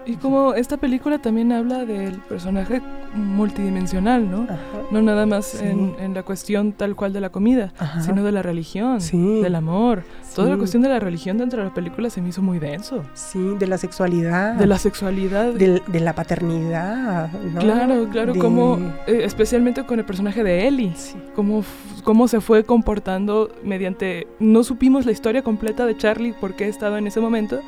Y 0.05 0.15
como 0.17 0.53
esta 0.53 0.77
película 0.77 1.19
también 1.19 1.51
habla 1.51 1.85
del 1.85 2.19
personaje 2.19 2.81
multidimensional, 3.15 4.29
¿no? 4.29 4.47
No 4.91 5.01
nada 5.01 5.25
más 5.25 5.61
en, 5.61 6.13
la 6.13 6.23
cuestión 6.23 6.73
tal 6.73 6.95
cual 6.95 7.13
de 7.13 7.21
la 7.21 7.29
comida, 7.29 7.73
sino 8.01 8.23
de 8.23 8.31
la 8.31 8.41
religión, 8.41 8.99
del 8.99 9.55
amor. 9.55 10.03
Toda 10.35 10.51
la 10.51 10.57
cuestión 10.57 10.83
de 10.83 10.89
la 10.89 10.99
religión 10.99 11.37
dentro 11.37 11.59
de 11.59 11.69
la 11.69 11.73
película 11.73 12.09
se 12.09 12.21
me 12.21 12.29
hizo 12.29 12.41
muy 12.41 12.59
denso. 12.59 13.03
Sí, 13.15 13.55
de 13.57 13.65
la 13.65 13.77
sexualidad. 13.77 14.53
De 14.53 14.67
la 14.67 14.77
sexualidad. 14.77 15.53
De, 15.53 15.99
la 15.99 16.13
paternidad, 16.13 17.31
¿no? 17.31 17.59
Claro, 17.59 18.07
claro, 18.09 18.35
como 18.35 18.77
eh, 19.07 19.21
especialmente 19.23 19.83
con 19.85 19.99
el 19.99 20.05
personaje 20.05 20.43
de 20.43 20.67
Ellie, 20.67 20.93
cómo, 21.35 21.63
cómo 22.07 22.29
se 22.29 22.39
fue 22.39 22.63
comportando 22.63 23.53
mediante... 23.65 24.27
No 24.39 24.63
supimos 24.63 25.05
la 25.05 25.11
historia 25.11 25.41
completa 25.41 25.85
de 25.85 25.97
Charlie, 25.97 26.31
por 26.31 26.55
qué 26.55 26.69
estaba 26.69 26.99
en 26.99 27.07
ese 27.07 27.19
momento. 27.19 27.59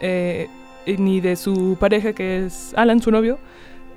Eh, 0.00 0.48
eh, 0.86 0.96
ni 0.98 1.20
de 1.20 1.36
su 1.36 1.76
pareja, 1.78 2.12
que 2.12 2.46
es 2.46 2.74
Alan, 2.74 3.00
su 3.00 3.12
novio. 3.12 3.38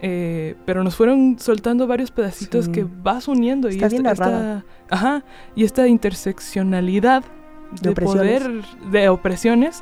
Eh, 0.04 0.54
pero 0.64 0.84
nos 0.84 0.96
fueron 0.96 1.40
soltando 1.40 1.88
varios 1.88 2.12
pedacitos 2.12 2.70
que 2.70 2.86
vas 3.02 3.28
uniendo 3.28 3.68
Está 3.68 3.88
y 3.88 3.90
bien 3.90 4.06
esta, 4.06 4.64
ajá, 4.92 5.24
y 5.56 5.64
esta 5.64 5.88
interseccionalidad 5.88 7.24
de, 7.82 7.92
poder 7.94 8.44
de 8.92 9.10
opresiones 9.10 9.82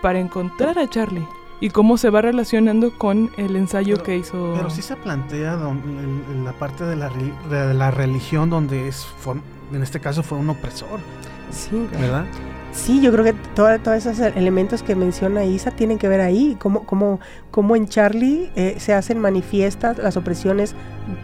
para 0.00 0.20
encontrar 0.20 0.78
a 0.78 0.88
Charlie 0.88 1.26
y 1.60 1.70
cómo 1.70 1.96
se 1.96 2.10
va 2.10 2.22
relacionando 2.22 2.96
con 2.96 3.30
el 3.36 3.56
ensayo 3.56 4.02
que 4.02 4.16
hizo. 4.16 4.54
Pero 4.56 4.70
sí 4.70 4.82
se 4.82 4.96
plantea 4.96 5.56
la 5.56 6.52
parte 6.52 6.84
de 6.84 6.96
la, 6.96 7.10
de 7.50 7.74
la 7.74 7.90
religión 7.90 8.50
donde 8.50 8.88
es 8.88 9.06
en 9.72 9.82
este 9.82 10.00
caso 10.00 10.22
fue 10.22 10.38
un 10.38 10.50
opresor. 10.50 11.00
Sí, 11.50 11.88
¿verdad? 11.92 12.24
Sí, 12.72 13.00
yo 13.00 13.12
creo 13.12 13.24
que 13.24 13.34
todos 13.54 13.86
esos 13.86 14.18
elementos 14.18 14.82
que 14.82 14.96
menciona 14.96 15.44
Isa 15.44 15.70
tienen 15.70 15.98
que 15.98 16.08
ver 16.08 16.20
ahí, 16.20 16.56
como, 16.58 16.84
como, 16.84 17.20
como 17.52 17.76
en 17.76 17.86
Charlie 17.86 18.50
eh, 18.56 18.76
se 18.78 18.92
hacen 18.92 19.20
manifiestas 19.20 19.98
las 19.98 20.16
opresiones 20.16 20.74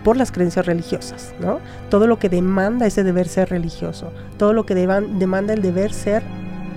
por 0.05 0.17
las 0.17 0.31
creencias 0.31 0.67
religiosas, 0.67 1.35
¿no? 1.41 1.59
Todo 1.89 2.07
lo 2.07 2.21
que 2.21 2.29
demanda 2.29 2.87
ese 2.87 3.03
deber 3.03 3.27
ser 3.27 3.51
religioso, 3.51 4.13
todo 4.39 4.53
lo 4.53 4.65
que 4.65 4.77
demanda 4.77 5.53
el 5.53 5.61
deber 5.61 5.93
ser 5.93 6.23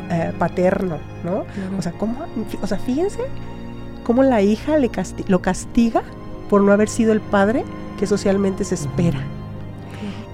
eh, 0.09 0.33
paterno, 0.37 0.97
¿no? 1.23 1.45
O, 1.77 1.81
sea, 1.81 1.91
¿cómo, 1.93 2.25
o 2.61 2.67
sea, 2.67 2.77
fíjense 2.77 3.21
cómo 4.03 4.23
la 4.23 4.41
hija 4.41 4.77
le 4.77 4.91
lo 5.27 5.41
castiga 5.41 6.03
por 6.49 6.61
no 6.61 6.71
haber 6.71 6.89
sido 6.89 7.13
el 7.13 7.21
padre 7.21 7.63
que 7.99 8.07
socialmente 8.07 8.63
se 8.63 8.75
espera. 8.75 9.19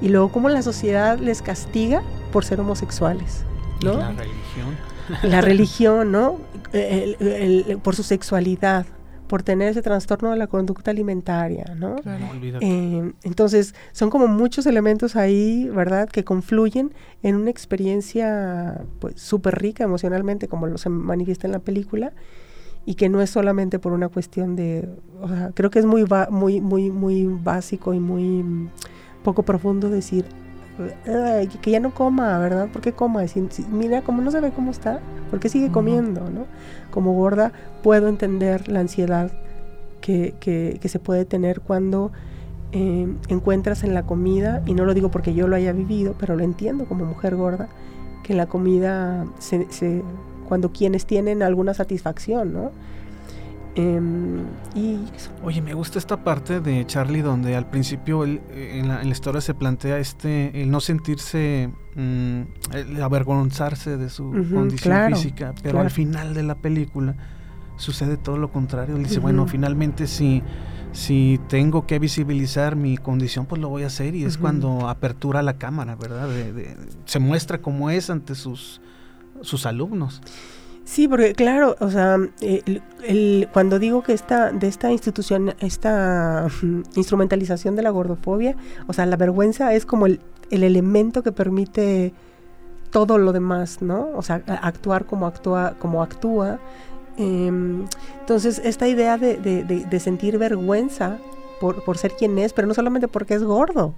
Y 0.02 0.10
luego 0.10 0.32
cómo 0.32 0.50
la 0.50 0.62
sociedad 0.62 1.20
les 1.20 1.42
castiga 1.42 2.02
por 2.32 2.46
ser 2.46 2.60
homosexuales. 2.62 3.44
La 3.82 4.12
religión. 4.12 4.78
La 5.24 5.42
religión, 5.42 6.12
¿no? 6.12 6.38
por 7.84 7.96
su 7.96 8.04
sexualidad, 8.04 8.86
por 9.30 9.44
tener 9.44 9.70
ese 9.70 9.84
trastorno 9.84 10.32
de 10.32 10.38
la 10.38 10.48
conducta 10.48 10.90
alimentaria, 10.92 11.76
¿no? 11.78 11.96
Eh, 12.60 13.14
entonces, 13.24 13.76
son 13.92 14.10
como 14.10 14.28
muchos 14.28 14.66
elementos 14.66 15.16
ahí, 15.16 15.70
¿verdad?, 15.70 16.10
que 16.10 16.24
confluyen 16.24 16.92
en 17.22 17.36
una 17.36 17.52
experiencia 17.52 18.82
pues 19.00 19.22
súper 19.22 19.62
rica 19.62 19.84
emocionalmente, 19.84 20.48
como 20.48 20.66
lo 20.66 20.78
se 20.80 20.90
manifiesta 20.90 21.48
en 21.48 21.54
la 21.54 21.60
película, 21.60 22.12
y 22.86 22.96
que 22.96 23.08
no 23.08 23.22
es 23.22 23.30
solamente 23.30 23.78
por 23.78 23.94
una 23.94 24.10
cuestión 24.10 24.56
de, 24.56 24.90
o 25.22 25.28
sea, 25.30 25.52
creo 25.54 25.70
que 25.70 25.78
es 25.78 25.86
muy, 25.86 26.06
muy, 26.32 26.60
muy, 26.60 26.90
muy 26.90 27.26
básico 27.26 27.94
y 27.94 28.00
muy 28.00 28.42
mm, 28.44 28.70
poco 29.24 29.44
profundo 29.44 29.90
decir, 29.90 30.26
que 31.62 31.72
ya 31.72 31.80
no 31.80 31.94
coma, 31.94 32.38
¿verdad? 32.40 32.70
¿Por 32.70 32.82
qué 32.82 32.94
coma? 32.94 33.24
mira, 33.72 34.02
como 34.02 34.22
no 34.22 34.32
sabe 34.32 34.52
cómo 34.52 34.72
está, 34.72 35.00
¿por 35.30 35.40
qué 35.40 35.50
sigue 35.50 35.72
comiendo, 35.72 36.30
no? 36.30 36.46
Como 36.92 37.14
gorda 37.14 37.52
puedo 37.84 38.08
entender 38.08 38.68
la 38.70 38.80
ansiedad 38.80 39.32
que, 40.02 40.34
que, 40.40 40.90
se 40.90 41.00
puede 41.00 41.26
tener 41.26 41.62
cuando 41.62 42.12
eh, 42.72 43.08
encuentras 43.28 43.84
en 43.84 43.94
la 43.94 44.04
comida, 44.04 44.62
y 44.66 44.74
no 44.74 44.86
lo 44.86 44.94
digo 44.94 45.12
porque 45.12 45.34
yo 45.34 45.48
lo 45.48 45.56
haya 45.56 45.74
vivido, 45.74 46.16
pero 46.18 46.36
lo 46.36 46.44
entiendo 46.44 46.86
como 46.86 47.06
mujer 47.06 47.36
gorda, 47.36 47.68
que 48.24 48.34
en 48.34 48.38
la 48.38 48.48
comida, 48.48 49.26
se, 49.40 50.04
cuando 50.48 50.72
quienes 50.72 51.06
tienen 51.06 51.44
alguna 51.44 51.74
satisfacción, 51.74 52.54
¿no? 52.54 52.72
Em, 53.76 54.46
y 54.76 54.98
Oye, 55.44 55.62
me 55.62 55.74
gusta 55.74 56.00
esta 56.00 56.24
parte 56.24 56.60
de 56.60 56.86
Charlie 56.86 57.22
donde 57.22 57.56
al 57.56 57.70
principio 57.70 58.24
en, 58.24 58.88
la, 58.88 59.04
historia 59.04 59.42
se 59.42 59.54
plantea 59.54 60.00
este 60.00 60.62
el 60.62 60.72
no 60.72 60.82
sentirse, 60.82 61.70
mm, 61.96 62.42
el 62.74 63.02
avergonzarse 63.02 63.98
de 63.98 64.10
su 64.10 64.32
condición 64.54 65.14
física, 65.14 65.54
pero 65.62 65.80
al 65.80 65.92
final 65.92 66.34
de 66.34 66.44
la 66.44 66.56
película 66.56 67.16
sucede 67.78 68.18
todo 68.18 68.38
lo 68.38 68.52
contrario. 68.52 68.96
Él 68.98 69.04
dice, 69.04 69.20
bueno, 69.20 69.48
finalmente 69.48 70.08
si, 70.08 70.44
si 70.92 71.40
tengo 71.48 71.88
que 71.88 72.00
visibilizar 72.00 72.76
mi 72.76 72.98
condición, 72.98 73.46
pues 73.46 73.62
lo 73.62 73.70
voy 73.70 73.84
a 73.84 73.88
hacer 73.88 74.16
y 74.16 74.26
es 74.26 74.38
cuando 74.38 74.90
apertura 74.90 75.42
la 75.42 75.58
cámara, 75.58 75.96
¿verdad? 75.96 76.28
se 77.06 77.20
muestra 77.20 77.62
cómo 77.62 77.90
es 77.90 78.10
ante 78.10 78.36
sus, 78.36 78.82
sus 79.42 79.66
alumnos. 79.66 80.22
Sí, 80.90 81.08
porque 81.08 81.36
claro, 81.36 81.76
o 81.82 81.92
sea, 81.92 82.18
el, 82.42 83.48
cuando 83.54 83.78
digo 83.78 84.02
que 84.02 84.12
esta, 84.12 84.52
de 84.52 84.68
esta 84.68 84.92
institución, 84.92 85.54
esta 85.60 86.48
instrumentalización 86.96 87.76
de 87.76 87.84
la 87.84 87.92
gordofobia, 87.92 88.56
o 88.88 88.94
sea, 88.94 89.06
la 89.06 89.16
vergüenza 89.16 89.72
es 89.76 89.86
como 89.86 90.08
el, 90.08 90.20
elemento 90.50 91.22
que 91.22 91.32
permite 91.32 92.12
todo 92.90 93.20
lo 93.20 93.34
demás, 93.34 93.84
¿no? 93.84 94.10
O 94.16 94.24
sea, 94.24 94.42
actuar 94.48 95.06
como 95.06 95.28
actúa, 95.28 95.76
como 95.78 96.02
actúa. 96.02 96.58
Em, 97.18 97.86
entonces, 98.22 98.60
esta 98.66 98.88
idea 98.88 99.20
de, 99.20 99.38
de, 99.38 100.00
sentir 100.00 100.40
vergüenza 100.40 101.20
por, 101.62 101.84
por, 101.84 102.00
ser 102.00 102.14
quien 102.14 102.40
es, 102.40 102.52
pero 102.52 102.68
no 102.68 102.74
solamente 102.74 103.08
porque 103.08 103.36
es 103.36 103.44
gordo, 103.44 103.94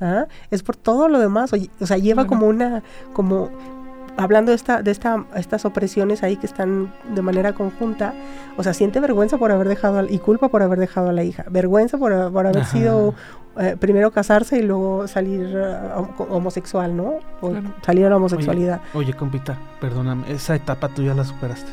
¿ah? 0.00 0.26
es 0.50 0.64
por 0.64 0.74
todo 0.74 1.08
lo 1.08 1.20
demás. 1.20 1.52
O, 1.80 1.86
sea, 1.86 1.98
lleva 1.98 2.26
como 2.26 2.48
una, 2.48 2.82
como 3.12 3.48
hablando 4.16 4.50
de, 4.50 4.56
esta, 4.56 4.82
de 4.82 4.90
esta, 4.90 5.24
estas 5.36 5.64
opresiones 5.64 6.22
ahí 6.22 6.36
que 6.36 6.46
están 6.46 6.92
de 7.14 7.22
manera 7.22 7.54
conjunta, 7.54 8.14
o 8.56 8.62
sea, 8.62 8.74
siente 8.74 9.00
vergüenza 9.00 9.38
por 9.38 9.52
haber 9.52 9.68
dejado 9.68 10.06
y 10.08 10.18
culpa 10.18 10.48
por 10.48 10.62
haber 10.62 10.78
dejado 10.78 11.08
a 11.08 11.12
la 11.12 11.24
hija, 11.24 11.44
vergüenza 11.50 11.98
por, 11.98 12.12
haber 12.12 12.64
sido 12.66 13.14
eh, 13.58 13.76
primero 13.78 14.10
casarse 14.10 14.58
y 14.58 14.62
luego 14.62 15.08
salir 15.08 15.52
eh, 15.54 15.76
homosexual, 16.18 16.96
¿no? 16.96 17.14
O 17.40 17.52
salir 17.84 18.06
a 18.06 18.10
la 18.10 18.16
homosexualidad. 18.16 18.80
Oye, 18.94 19.14
compita, 19.14 19.58
perdóname, 19.80 20.30
esa 20.30 20.54
etapa 20.54 20.88
tú 20.88 21.02
ya 21.02 21.14
la 21.14 21.24
superaste. 21.24 21.70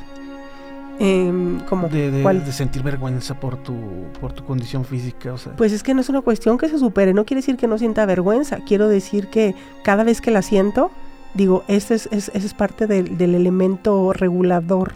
Eh, 1.02 1.32
¿cómo? 1.70 1.88
De, 1.88 2.12
de, 2.12 2.52
sentir 2.52 2.84
vergüenza 2.84 3.40
por 3.40 3.56
tu, 3.64 3.74
por 4.20 4.34
tu 4.34 4.44
condición 4.44 4.84
física. 4.84 5.32
O 5.32 5.38
sea. 5.38 5.56
Pues 5.56 5.72
es 5.72 5.82
que 5.82 5.94
no 5.94 6.02
es 6.02 6.10
una 6.10 6.22
cuestión 6.22 6.58
que 6.58 6.68
se 6.68 6.78
supere, 6.78 7.14
no 7.14 7.24
quiere 7.26 7.40
decir 7.40 7.56
que 7.56 7.68
no 7.68 7.78
sienta 7.78 8.06
vergüenza, 8.06 8.60
quiero 8.68 8.90
decir 8.90 9.30
que 9.30 9.56
cada 9.82 10.04
vez 10.04 10.20
que 10.20 10.30
la 10.30 10.42
siento, 10.42 10.92
digo, 11.34 11.64
ese 11.68 11.96
es, 11.96 12.08
es, 12.12 12.54
parte 12.54 12.88
del, 12.88 13.20
elemento 13.22 14.14
regulador, 14.14 14.94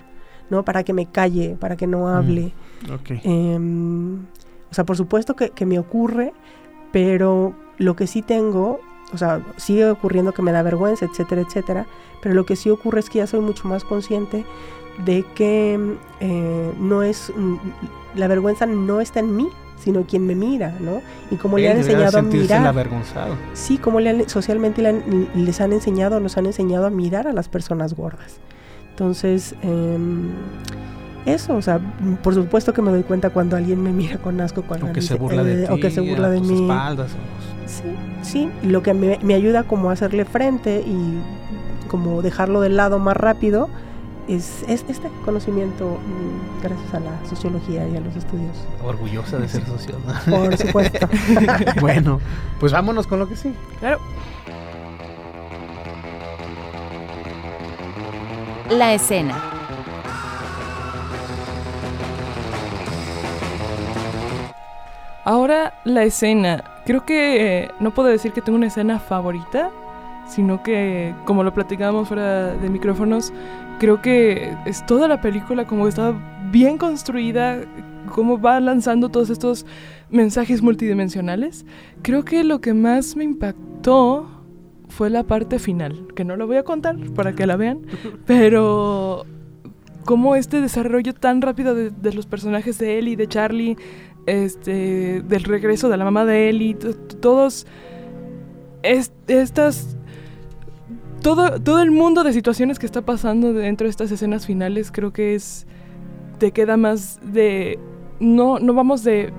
¿no? 0.50 0.64
Para 0.64 0.84
que 0.84 0.94
me 0.94 1.06
calle, 1.06 1.56
para 1.60 1.76
que 1.76 1.88
no 1.88 2.06
mm, 2.06 2.08
hable. 2.08 2.54
Em, 3.24 4.24
o 4.70 4.74
sea, 4.74 4.86
por 4.86 4.98
supuesto 4.98 5.36
que, 5.36 5.66
me 5.66 5.80
ocurre, 5.80 6.34
pero 6.92 7.54
lo 7.78 7.96
que 7.96 8.08
sí 8.08 8.22
tengo, 8.22 8.80
o 9.14 9.18
sea, 9.18 9.46
sigue 9.58 9.90
ocurriendo 9.90 10.34
que 10.34 10.42
me 10.42 10.52
da 10.52 10.64
vergüenza, 10.64 11.06
etcétera, 11.06 11.42
etcétera, 11.42 11.86
pero 12.22 12.36
lo 12.36 12.46
que 12.46 12.56
sí 12.56 12.70
ocurre 12.70 13.00
es 13.00 13.10
que 13.10 13.20
ya 13.20 13.28
soy 13.28 13.40
mucho 13.40 13.68
más 13.68 13.84
consciente 13.84 14.46
de 15.06 15.24
que 15.36 15.98
eh, 16.20 16.74
no 16.80 17.04
es, 17.04 17.32
mm, 17.36 17.56
la 18.16 18.28
vergüenza 18.28 18.66
no 18.66 19.02
está 19.02 19.20
en 19.20 19.36
mí, 19.36 19.50
sino 19.84 20.04
quien 20.04 20.26
me 20.26 20.34
mira, 20.34 20.74
¿no? 20.80 21.02
Y 21.30 21.36
como 21.36 21.58
le 21.58 21.70
han 21.70 21.78
enseñado 21.78 22.18
a 22.18 22.22
mirar. 22.22 22.68
avergonzado. 22.68 23.36
Sí, 23.54 23.78
como 23.78 24.00
le 24.00 24.30
socialmente 24.30 24.82
les 25.36 25.62
han 25.62 25.74
enseñado, 25.74 26.22
nos 26.22 26.38
han 26.38 26.46
enseñado 26.46 26.86
a 26.86 26.90
mirar 26.90 27.28
a 27.28 27.34
las 27.34 27.50
personas 27.50 27.94
gordas. 27.94 28.40
Entonces, 28.92 29.56
em, 29.62 30.30
eso, 31.26 31.56
o 31.56 31.62
sea, 31.62 31.82
por 32.22 32.34
supuesto 32.34 32.74
que 32.74 32.82
me 32.82 32.92
doy 32.92 33.04
cuenta 33.04 33.30
cuando 33.30 33.58
alguien 33.58 33.82
me 33.82 33.92
mira 33.92 34.18
con 34.20 34.40
asco, 34.40 34.62
cuando 34.62 34.88
o 34.88 34.94
que 34.94 35.02
se 35.02 35.16
burla 35.16 35.44
de, 35.44 35.66
eh, 35.66 35.68
o 35.70 35.78
que 35.78 35.92
se 35.92 36.00
burla 36.00 36.30
de 36.30 36.40
mí. 36.40 36.62
Espaldas, 36.62 37.12
Sí, 37.66 37.84
sí, 38.22 38.50
lo 38.62 38.84
que 38.84 38.94
me, 38.94 39.20
me 39.24 39.34
ayuda 39.34 39.64
como 39.64 39.90
a 39.90 39.94
hacerle 39.94 40.26
frente 40.26 40.84
y 40.86 41.20
como 41.88 42.22
dejarlo 42.22 42.62
de 42.62 42.70
lado 42.70 43.00
más 43.00 43.18
rápido, 43.18 43.70
es, 44.28 44.64
este 44.68 45.10
conocimiento 45.26 45.98
mm, 45.98 46.64
gracias 46.64 46.94
a 46.94 47.00
la 47.00 47.26
sociología 47.26 47.88
y 47.88 47.98
a 47.98 48.00
los 48.00 48.16
estudios. 48.16 48.56
Orgullosa 48.84 49.38
de 49.38 49.48
ser 49.48 49.66
socióloga. 49.66 50.22
Por 50.30 50.58
supuesto. 50.58 51.08
bueno, 51.82 52.20
pues 52.60 52.72
vámonos 52.72 53.08
con 53.08 53.20
lo 53.20 53.28
que 53.28 53.36
sí. 53.36 53.54
Claro. 53.80 54.00
La 58.70 58.94
escena. 58.94 59.54
Ahora 65.26 65.74
la 65.86 66.04
escena. 66.04 66.64
Creo 66.86 67.06
que 67.06 67.72
no 67.80 67.92
puedo 67.92 68.10
decir 68.10 68.34
que 68.34 68.42
tengo 68.42 68.58
una 68.58 68.68
escena 68.68 69.00
favorita, 69.00 69.70
sino 70.28 70.64
que, 70.64 71.16
como 71.26 71.44
lo 71.44 71.54
platicábamos 71.54 72.08
fuera 72.10 72.54
de 72.54 72.70
micrófonos, 72.70 73.32
creo 73.84 74.02
que 74.02 74.56
es 74.66 74.86
toda 74.86 75.10
la 75.10 75.20
película 75.20 75.68
como 75.68 75.90
está 75.90 76.14
bien 76.54 76.78
construida, 76.78 77.60
cómo 78.14 78.40
va 78.40 78.62
lanzando 78.62 79.10
todos 79.10 79.30
estos 79.30 79.66
mensajes 80.10 80.62
multidimensionales. 80.62 81.66
Creo 82.02 82.24
que 82.24 82.46
lo 82.46 82.62
que 82.62 82.74
más 82.74 83.18
me 83.18 83.26
impactó 83.26 84.26
fue 84.88 85.10
la 85.10 85.24
parte 85.24 85.60
final, 85.60 86.08
que 86.16 86.24
no 86.24 86.38
lo 86.38 86.48
voy 86.48 86.56
a 86.56 86.64
contar 86.64 86.96
para 87.14 87.34
que 87.34 87.46
la 87.46 87.58
vean, 87.58 87.82
pero 88.26 89.26
como 90.06 90.38
este 90.38 90.62
desarrollo 90.62 91.14
tan 91.14 91.42
rápido 91.42 91.76
de, 91.76 92.14
los 92.14 92.26
personajes 92.26 92.78
de 92.78 93.00
Ellie, 93.00 93.18
de 93.18 93.28
Charlie, 93.28 93.76
este, 94.28 95.22
del 95.24 95.44
regreso 95.44 95.90
de 95.90 95.98
la 95.98 96.06
mamá 96.06 96.24
de 96.24 96.48
Ellie, 96.48 96.78
todos 97.20 97.68
estas 98.82 99.98
todo, 101.24 101.60
todo 101.60 101.82
el 101.82 101.90
mundo 101.90 102.24
de 102.24 102.34
situaciones 102.34 102.78
que 102.78 102.86
está 102.86 103.02
pasando 103.02 103.54
dentro 103.54 103.86
de 103.86 103.92
estas 103.92 104.12
escenas 104.12 104.46
finales 104.46 104.92
creo 104.92 105.12
que 105.12 105.34
es 105.34 105.66
te 106.38 106.52
queda 106.52 106.78
más 106.78 107.20
de 107.24 107.80
no 108.20 108.60
no 108.60 108.74
vamos 108.74 109.04
de 109.04 109.34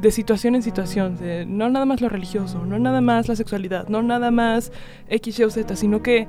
de 0.00 0.10
situación 0.10 0.54
en 0.54 0.62
situación, 0.62 1.18
no 1.46 1.68
nada 1.68 1.84
más 1.84 2.00
lo 2.00 2.08
religioso, 2.08 2.64
no 2.64 2.78
nada 2.78 3.00
más 3.00 3.28
la 3.28 3.36
sexualidad, 3.36 3.88
no 3.88 4.02
nada 4.02 4.30
más 4.30 4.72
X, 5.08 5.38
Y 5.38 5.44
o 5.44 5.50
Z, 5.50 5.76
sino 5.76 6.02
que 6.02 6.26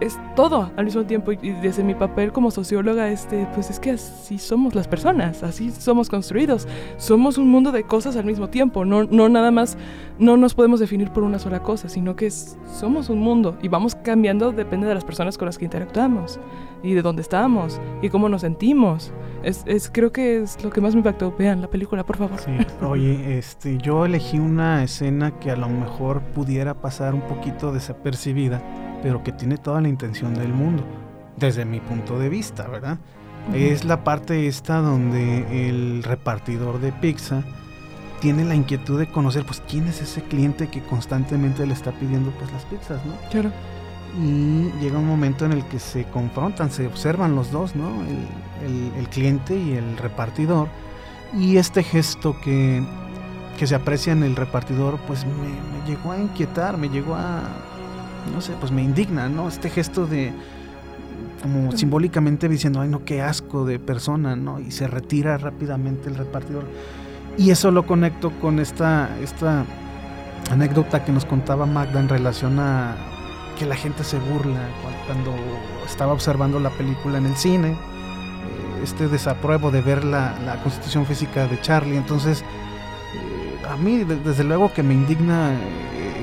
es 0.00 0.18
todo 0.34 0.70
al 0.76 0.84
mismo 0.84 1.04
tiempo. 1.04 1.32
Y 1.32 1.50
desde 1.62 1.82
mi 1.82 1.94
papel 1.94 2.32
como 2.32 2.50
socióloga 2.50 3.08
este 3.10 3.46
pues 3.54 3.70
es 3.70 3.80
que 3.80 3.90
así 3.92 4.38
somos 4.38 4.74
las 4.74 4.88
personas 4.88 5.42
así 5.42 5.70
somos 5.70 6.08
construidos. 6.08 6.66
Somos 6.96 7.38
un 7.38 7.50
mundo 7.50 7.72
de 7.72 7.84
cosas 7.84 8.16
al 8.16 8.24
mismo 8.24 8.48
tiempo. 8.48 8.84
No 8.84 9.04
no 9.04 9.28
nada 9.28 9.50
más 9.50 9.76
no 10.18 10.36
nos 10.36 10.54
podemos 10.54 10.80
definir 10.80 11.10
por 11.10 11.22
una 11.22 11.38
sola 11.38 11.62
cosa 11.62 11.88
sino 11.88 12.16
que 12.16 12.30
somos 12.30 13.10
un 13.10 13.20
mundo 13.20 13.56
y 13.62 13.68
vamos 13.68 13.94
cambiando 13.94 14.52
depende 14.52 14.86
de 14.86 14.94
las 14.94 15.04
personas 15.04 15.36
con 15.38 15.46
las 15.46 15.58
que 15.58 15.64
interactuamos 15.64 16.38
y 16.82 16.94
de 16.94 17.02
dónde 17.02 17.22
estamos 17.22 17.80
y 18.02 18.08
cómo 18.08 18.28
nos 18.28 18.42
sentimos 18.42 19.12
es, 19.42 19.62
es 19.66 19.90
creo 19.92 20.12
que 20.12 20.42
es 20.42 20.62
lo 20.64 20.70
que 20.70 20.80
más 20.80 20.94
me 20.94 21.00
impactó 21.00 21.34
vean 21.36 21.60
la 21.60 21.68
película 21.68 22.04
por 22.04 22.16
favor 22.16 22.38
sí. 22.38 22.52
oye 22.84 23.38
este 23.38 23.78
yo 23.78 24.04
elegí 24.04 24.38
una 24.38 24.82
escena 24.82 25.38
que 25.38 25.50
a 25.50 25.56
lo 25.56 25.68
mejor 25.68 26.20
pudiera 26.20 26.74
pasar 26.74 27.14
un 27.14 27.22
poquito 27.22 27.72
desapercibida 27.72 28.62
pero 29.02 29.22
que 29.22 29.32
tiene 29.32 29.56
toda 29.56 29.80
la 29.80 29.88
intención 29.88 30.34
del 30.34 30.52
mundo, 30.52 30.84
desde 31.36 31.64
mi 31.64 31.80
punto 31.80 32.18
de 32.18 32.28
vista, 32.28 32.66
¿verdad? 32.66 32.98
Es 33.54 33.84
la 33.84 34.02
parte 34.02 34.48
esta 34.48 34.80
donde 34.80 35.68
el 35.68 36.02
repartidor 36.02 36.80
de 36.80 36.90
pizza 36.90 37.44
tiene 38.20 38.44
la 38.44 38.56
inquietud 38.56 38.98
de 38.98 39.06
conocer, 39.06 39.44
pues, 39.44 39.62
quién 39.68 39.86
es 39.86 40.02
ese 40.02 40.22
cliente 40.22 40.68
que 40.68 40.80
constantemente 40.80 41.64
le 41.64 41.74
está 41.74 41.92
pidiendo, 41.92 42.32
pues, 42.32 42.50
las 42.52 42.64
pizzas, 42.64 43.04
¿no? 43.06 43.12
Claro. 43.30 43.52
Y 44.18 44.70
llega 44.80 44.98
un 44.98 45.06
momento 45.06 45.44
en 45.44 45.52
el 45.52 45.64
que 45.66 45.78
se 45.78 46.04
confrontan, 46.04 46.70
se 46.70 46.86
observan 46.86 47.34
los 47.34 47.50
dos, 47.52 47.76
¿no? 47.76 47.90
El, 48.64 49.08
cliente 49.08 49.56
y 49.56 49.72
el 49.72 49.96
repartidor. 49.98 50.68
Y 51.34 51.58
este 51.58 51.82
gesto 51.82 52.36
que, 52.40 52.82
que 53.58 53.66
se 53.66 53.74
aprecia 53.74 54.12
en 54.12 54.22
el 54.22 54.36
repartidor, 54.36 54.98
pues 55.06 55.24
me 55.24 55.88
llegó 55.90 56.12
a 56.12 56.18
inquietar, 56.18 56.76
me 56.76 56.88
llegó 56.88 57.14
a, 57.14 57.42
no 58.34 58.40
sé, 58.40 58.52
pues 58.58 58.72
me 58.72 58.82
indigna, 58.82 59.28
¿no? 59.28 59.48
Este 59.48 59.70
gesto 59.70 60.06
de 60.06 60.32
como 61.42 61.72
simbólicamente 61.72 62.48
diciendo, 62.48 62.80
ay 62.80 62.88
no, 62.88 63.04
qué 63.04 63.22
asco 63.22 63.64
de 63.64 63.78
persona, 63.78 64.34
¿no? 64.36 64.58
Y 64.60 64.70
se 64.70 64.86
retira 64.86 65.38
rápidamente 65.38 66.08
el 66.08 66.16
repartidor. 66.16 66.64
Y 67.38 67.50
eso 67.50 67.70
lo 67.70 67.86
conecto 67.86 68.32
con 68.40 68.58
esta, 68.58 69.10
esta 69.22 69.64
anécdota 70.50 71.04
que 71.04 71.12
nos 71.12 71.24
contaba 71.24 71.66
Magda 71.66 72.00
en 72.00 72.08
relación 72.08 72.58
a 72.58 72.96
que 73.56 73.66
la 73.66 73.74
gente 73.74 74.04
se 74.04 74.18
burla 74.18 74.68
cuando 75.06 75.34
estaba 75.84 76.12
observando 76.12 76.60
la 76.60 76.70
película 76.70 77.18
en 77.18 77.26
el 77.26 77.36
cine, 77.36 77.70
eh, 77.70 78.80
este 78.84 79.08
desapruebo 79.08 79.70
de 79.70 79.80
ver 79.82 80.04
la, 80.04 80.60
constitución 80.62 81.06
física 81.06 81.46
de 81.46 81.60
Charlie. 81.60 81.96
Entonces, 81.96 82.42
eh, 82.42 83.66
a 83.68 83.76
mí 83.76 84.04
desde 84.04 84.44
luego 84.44 84.72
que 84.72 84.82
me 84.82 84.94
indigna 84.94 85.52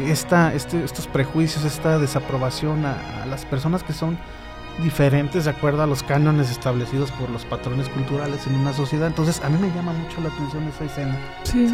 esta, 0.07 0.53
este, 0.53 0.83
estos 0.83 1.07
prejuicios, 1.07 1.65
esta 1.65 1.97
desaprobación 1.99 2.85
a, 2.85 3.25
las 3.25 3.45
personas 3.45 3.83
que 3.83 3.93
son 3.93 4.17
diferentes 4.81 5.45
de 5.45 5.51
acuerdo 5.51 5.83
a 5.83 5.87
los 5.87 6.01
cánones 6.01 6.49
establecidos 6.49 7.11
por 7.11 7.29
los 7.29 7.45
patrones 7.45 7.89
culturales 7.89 8.47
en 8.47 8.55
una 8.55 8.73
sociedad. 8.73 9.07
Entonces, 9.07 9.41
a 9.43 9.49
mí 9.49 9.57
me 9.59 9.73
llama 9.75 9.93
mucho 9.93 10.21
la 10.21 10.29
atención 10.29 10.63
esa 10.67 10.85
escena. 10.85 11.17
Sí, 11.43 11.67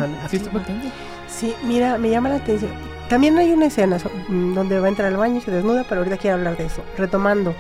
sí, 1.28 1.56
mira, 1.66 1.98
me 1.98 2.10
llama 2.10 2.30
la 2.30 2.36
atención. 2.36 2.99
También 3.10 3.38
hay 3.38 3.52
una 3.52 3.66
escena 3.66 3.98
mm, 4.30 4.54
donde 4.54 4.80
va 4.80 4.86
a 4.86 4.90
entrar 4.90 5.08
al 5.08 5.18
baño 5.18 5.38
y 5.38 5.42
se 5.42 5.52
desnuda, 5.52 5.84
pero 5.88 6.02
ahorita 6.02 6.18
quiero 6.18 6.38
hablar 6.38 6.58
de 6.58 6.66
eso. 6.66 6.84
Retomando 6.98 7.54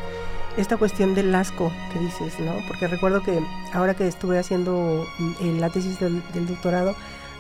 esta 0.57 0.77
cuestión 0.77 1.15
del 1.15 1.33
asco 1.35 1.71
que 1.91 1.99
dices, 1.99 2.39
¿no? 2.39 2.53
Porque 2.67 2.87
recuerdo 2.87 3.21
que 3.21 3.41
ahora 3.73 3.93
que 3.93 4.07
estuve 4.07 4.37
haciendo 4.37 5.05
mm, 5.17 5.59
la 5.59 5.69
tesis 5.69 5.99
del 5.99 6.47
doctorado, 6.47 6.95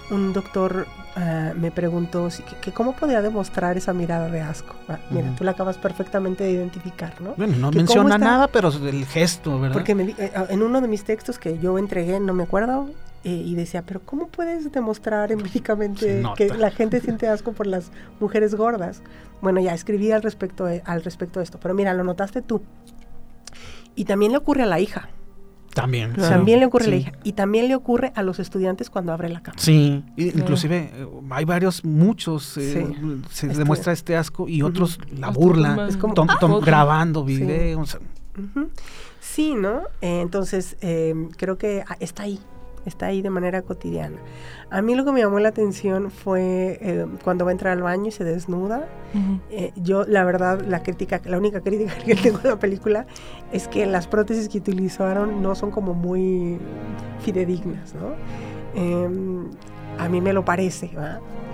un 0.09 0.33
doctor 0.33 0.87
Ah, 1.15 1.53
me 1.55 1.71
preguntó 1.71 2.29
que, 2.61 2.71
cómo 2.71 2.93
podía 2.93 3.21
demostrar 3.21 3.77
esa 3.77 3.93
mirada 3.93 4.29
de 4.29 4.41
asco. 4.41 4.75
Ah, 4.87 4.99
mira, 5.09 5.33
tú 5.35 5.43
la 5.43 5.51
acabas 5.51 5.77
perfectamente 5.77 6.43
de 6.43 6.51
identificar, 6.51 7.19
¿no? 7.19 7.33
Bueno, 7.35 7.57
no 7.57 7.71
menciona 7.71 8.17
nada, 8.17 8.47
pero 8.47 8.69
el 8.69 9.05
gesto, 9.05 9.59
¿verdad? 9.59 9.73
Porque 9.73 9.91
eh, 9.91 10.31
ah, 10.35 10.45
en 10.49 10.61
uno 10.61 10.81
de 10.81 10.87
mis 10.87 11.03
textos 11.03 11.39
que 11.39 11.57
yo 11.59 11.77
entregué, 11.77 12.19
no 12.19 12.33
me 12.33 12.43
acuerdo, 12.43 12.89
eh, 13.23 13.43
y 13.45 13.55
decía, 13.55 13.85
pero 13.85 14.01
¿cómo 14.01 14.27
puedes 14.27 14.71
demostrar 14.71 15.31
empíricamente 15.31 16.23
que 16.35 16.49
la 16.49 16.71
gente 16.71 17.01
siente 17.01 17.27
asco 17.27 17.53
por 17.53 17.67
las 17.67 17.91
mujeres 18.19 18.55
gordas? 18.55 19.01
Bueno, 19.41 19.59
ya 19.59 19.73
escribí 19.73 20.11
al 20.11 20.21
respecto 20.21 20.65
al 20.65 21.03
respecto 21.03 21.39
de 21.39 21.43
esto, 21.43 21.59
pero 21.61 21.73
mira, 21.73 21.93
lo 21.93 22.03
notaste 22.03 22.41
tú. 22.41 22.61
Y 23.95 24.05
también 24.05 24.31
le 24.31 24.37
ocurre 24.37 24.63
a 24.63 24.65
la 24.65 24.79
hija. 24.79 25.09
También. 25.73 26.13
También 26.13 26.59
le 26.59 26.65
ocurre 26.65 26.85
a 26.85 26.89
la 26.89 26.95
hija. 26.95 27.11
Y 27.23 27.33
también 27.33 27.67
le 27.67 27.75
ocurre 27.75 28.11
a 28.15 28.23
los 28.23 28.39
estudiantes 28.39 28.89
cuando 28.89 29.13
abre 29.13 29.29
la 29.29 29.41
cámara. 29.41 29.61
Sí, 29.61 30.03
inclusive 30.17 30.91
eh, 30.93 31.07
hay 31.29 31.45
varios, 31.45 31.85
muchos, 31.85 32.57
eh, 32.57 32.87
se 33.29 33.47
este 33.47 33.59
demuestra 33.59 33.93
este 33.93 34.15
asco 34.17 34.47
y 34.47 34.61
otros 34.61 34.99
la 35.15 35.29
burla, 35.29 35.87
es 35.87 35.97
como, 35.97 36.59
grabando 36.61 37.23
videos. 37.23 37.97
Sí, 39.19 39.53
¿no? 39.53 39.81
Eh, 40.01 40.21
entonces, 40.21 40.77
creo 41.37 41.57
que 41.57 41.83
ah, 41.87 41.97
está 41.99 42.23
ahí, 42.23 42.39
está 42.89 43.07
ahí 43.07 43.21
de 43.21 43.29
manera 43.29 43.61
cotidiana. 43.61 44.17
A 44.69 44.81
mí 44.81 44.95
lo 44.95 45.05
que 45.05 45.11
me 45.11 45.21
llamó 45.21 45.39
la 45.39 45.49
atención 45.49 46.11
fue 46.11 46.77
eh, 46.81 47.05
cuando 47.23 47.45
va 47.45 47.51
a 47.51 47.53
entrar 47.53 47.73
al 47.73 47.83
baño 47.83 48.07
y 48.07 48.11
se 48.11 48.23
desnuda. 48.23 48.87
Eh, 49.49 49.71
yo, 49.75 50.05
la 50.05 50.23
verdad, 50.23 50.61
la 50.61 50.83
crítica, 50.83 51.21
la 51.25 51.37
única 51.37 51.61
crítica 51.61 51.95
que 51.95 52.15
tengo 52.23 52.39
de 52.39 52.49
la 52.49 52.59
película 52.59 53.07
es 53.51 53.67
que 53.67 53.85
las 53.85 54.07
prótesis 54.07 54.49
que 54.49 54.57
utilizaron 54.57 55.41
no 55.41 55.55
son 55.55 55.71
como 55.71 55.93
muy 55.93 56.59
fidedignas, 57.21 57.95
¿no? 57.95 58.13
Em, 58.75 59.49
a 59.97 60.07
mí 60.09 60.21
me 60.21 60.33
lo 60.33 60.45
parece, 60.45 60.91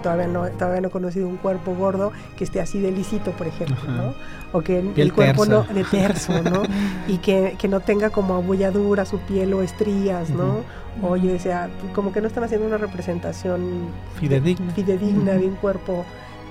Todavía 0.05 0.27
no, 0.27 0.47
todavía 0.49 0.81
no 0.81 0.89
he 0.89 0.91
conocido 0.91 1.27
un 1.27 1.37
cuerpo 1.37 1.73
gordo 1.73 2.11
que 2.37 2.43
esté 2.43 2.61
así 2.61 2.79
de 2.79 2.91
lisito, 2.91 3.31
por 3.31 3.47
ejemplo, 3.47 3.91
¿no? 3.91 4.13
O 4.53 4.61
que 4.61 4.77
el 4.95 5.11
cuerpo 5.11 5.47
no, 5.47 5.63
de 5.63 5.83
terso, 5.83 6.43
¿no? 6.43 6.61
y 7.07 7.17
que, 7.17 7.55
que, 7.57 7.67
no 7.67 7.79
tenga 7.79 8.11
como 8.11 8.35
abulladura 8.35 9.05
su 9.05 9.17
piel 9.17 9.51
o 9.55 9.63
estrías, 9.63 10.29
¿no? 10.29 10.57
O 11.01 11.15
yo 11.15 11.31
decía, 11.31 11.71
como 11.95 12.13
que 12.13 12.21
no 12.21 12.27
están 12.27 12.43
haciendo 12.43 12.67
una 12.67 12.77
representación 12.77 13.87
fidedigna, 14.19 14.71
fidedigna 14.73 15.31
de 15.33 15.47
un 15.47 15.55
cuerpo 15.55 16.05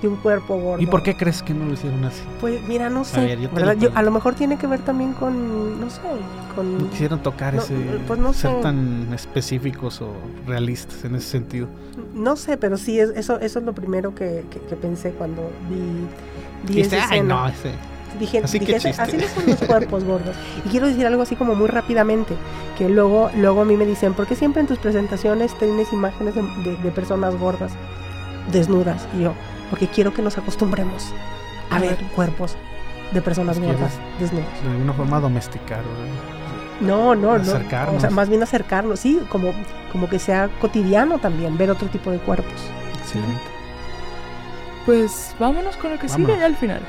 de 0.05 0.09
un 0.09 0.17
cuerpo 0.17 0.57
gordo. 0.57 0.81
¿Y 0.81 0.85
por 0.85 1.03
qué 1.03 1.15
crees 1.15 1.41
que 1.41 1.53
no 1.53 1.65
lo 1.65 1.73
hicieron 1.73 2.03
así? 2.05 2.21
Pues 2.39 2.61
mira, 2.67 2.89
no 2.89 3.03
sé. 3.03 3.37
a 3.93 4.01
lo 4.03 4.11
mejor 4.11 4.35
tiene 4.35 4.57
que 4.57 4.67
ver 4.67 4.79
también 4.81 5.13
con, 5.13 5.79
no 5.79 5.89
sé, 5.89 5.99
con... 6.55 6.77
No 6.77 6.89
quisieron 6.89 7.19
tocar 7.21 7.55
ese... 7.55 7.75
Pues 8.07 8.19
no 8.19 8.33
ser 8.33 8.61
tan 8.61 9.11
específicos 9.13 10.01
o 10.01 10.13
realistas 10.47 11.03
en 11.03 11.15
ese 11.15 11.27
sentido. 11.27 11.67
No 12.13 12.35
sé, 12.35 12.57
pero 12.57 12.77
sí, 12.77 12.99
eso, 12.99 13.39
eso 13.39 13.59
es 13.59 13.65
lo 13.65 13.73
primero 13.73 14.13
que, 14.13 14.45
que, 14.49 14.75
pensé 14.75 15.11
cuando 15.11 15.49
vi, 15.69 16.73
vi 16.73 16.81
esa 16.81 17.09
Ay, 17.09 17.21
no, 17.21 17.47
ese... 17.47 17.71
Dije, 18.19 18.39
así, 18.43 18.59
dije, 18.59 18.75
así 18.75 19.17
no 19.17 19.27
son 19.27 19.45
los 19.47 19.59
cuerpos 19.67 20.03
gordos. 20.05 20.35
Y 20.65 20.69
quiero 20.69 20.87
decir 20.87 21.05
algo 21.05 21.21
así 21.21 21.35
como 21.35 21.55
muy 21.55 21.67
rápidamente, 21.67 22.33
que 22.77 22.87
luego, 22.87 23.29
luego 23.35 23.61
a 23.61 23.65
mí 23.65 23.75
me 23.75 23.85
dicen, 23.85 24.13
¿por 24.13 24.25
qué 24.25 24.35
siempre 24.35 24.61
en 24.61 24.67
tus 24.67 24.77
presentaciones 24.77 25.57
tienes 25.57 25.91
imágenes 25.91 26.35
de, 26.35 26.91
personas 26.91 27.37
gordas, 27.37 27.73
desnudas? 28.53 29.05
Y 29.17 29.23
yo, 29.23 29.33
porque 29.75 29.89
quiero 29.89 30.13
que 30.13 30.21
nos 30.21 30.37
acostumbremos 30.37 31.11
a 31.69 31.79
ver 31.79 31.97
cuerpos 32.15 32.55
de 33.11 33.21
personas 33.21 33.59
gordas 33.59 33.91
desnudas. 34.21 34.63
De 34.63 34.69
alguna 34.69 34.93
forma 34.93 35.19
domesticar. 35.19 35.81
No, 36.79 37.13
no, 37.13 37.37
no. 37.37 37.51
O 37.93 37.99
sea, 37.99 38.09
más 38.09 38.29
bien 38.29 38.41
acercarnos, 38.41 39.01
sí, 39.01 39.19
como, 39.27 39.51
como 39.91 40.07
que 40.07 40.17
sea 40.17 40.49
cotidiano 40.61 41.19
también 41.19 41.57
ver 41.57 41.71
otro 41.71 41.89
tipo 41.89 42.09
de 42.09 42.19
cuerpos. 42.19 42.53
Excelente. 43.01 43.41
Pues 44.85 45.35
vámonos 45.39 45.75
con 45.75 45.91
lo 45.91 45.99
que 45.99 46.07
sigue 46.07 46.37
ya 46.39 46.45
al 46.45 46.55
final. 46.55 46.81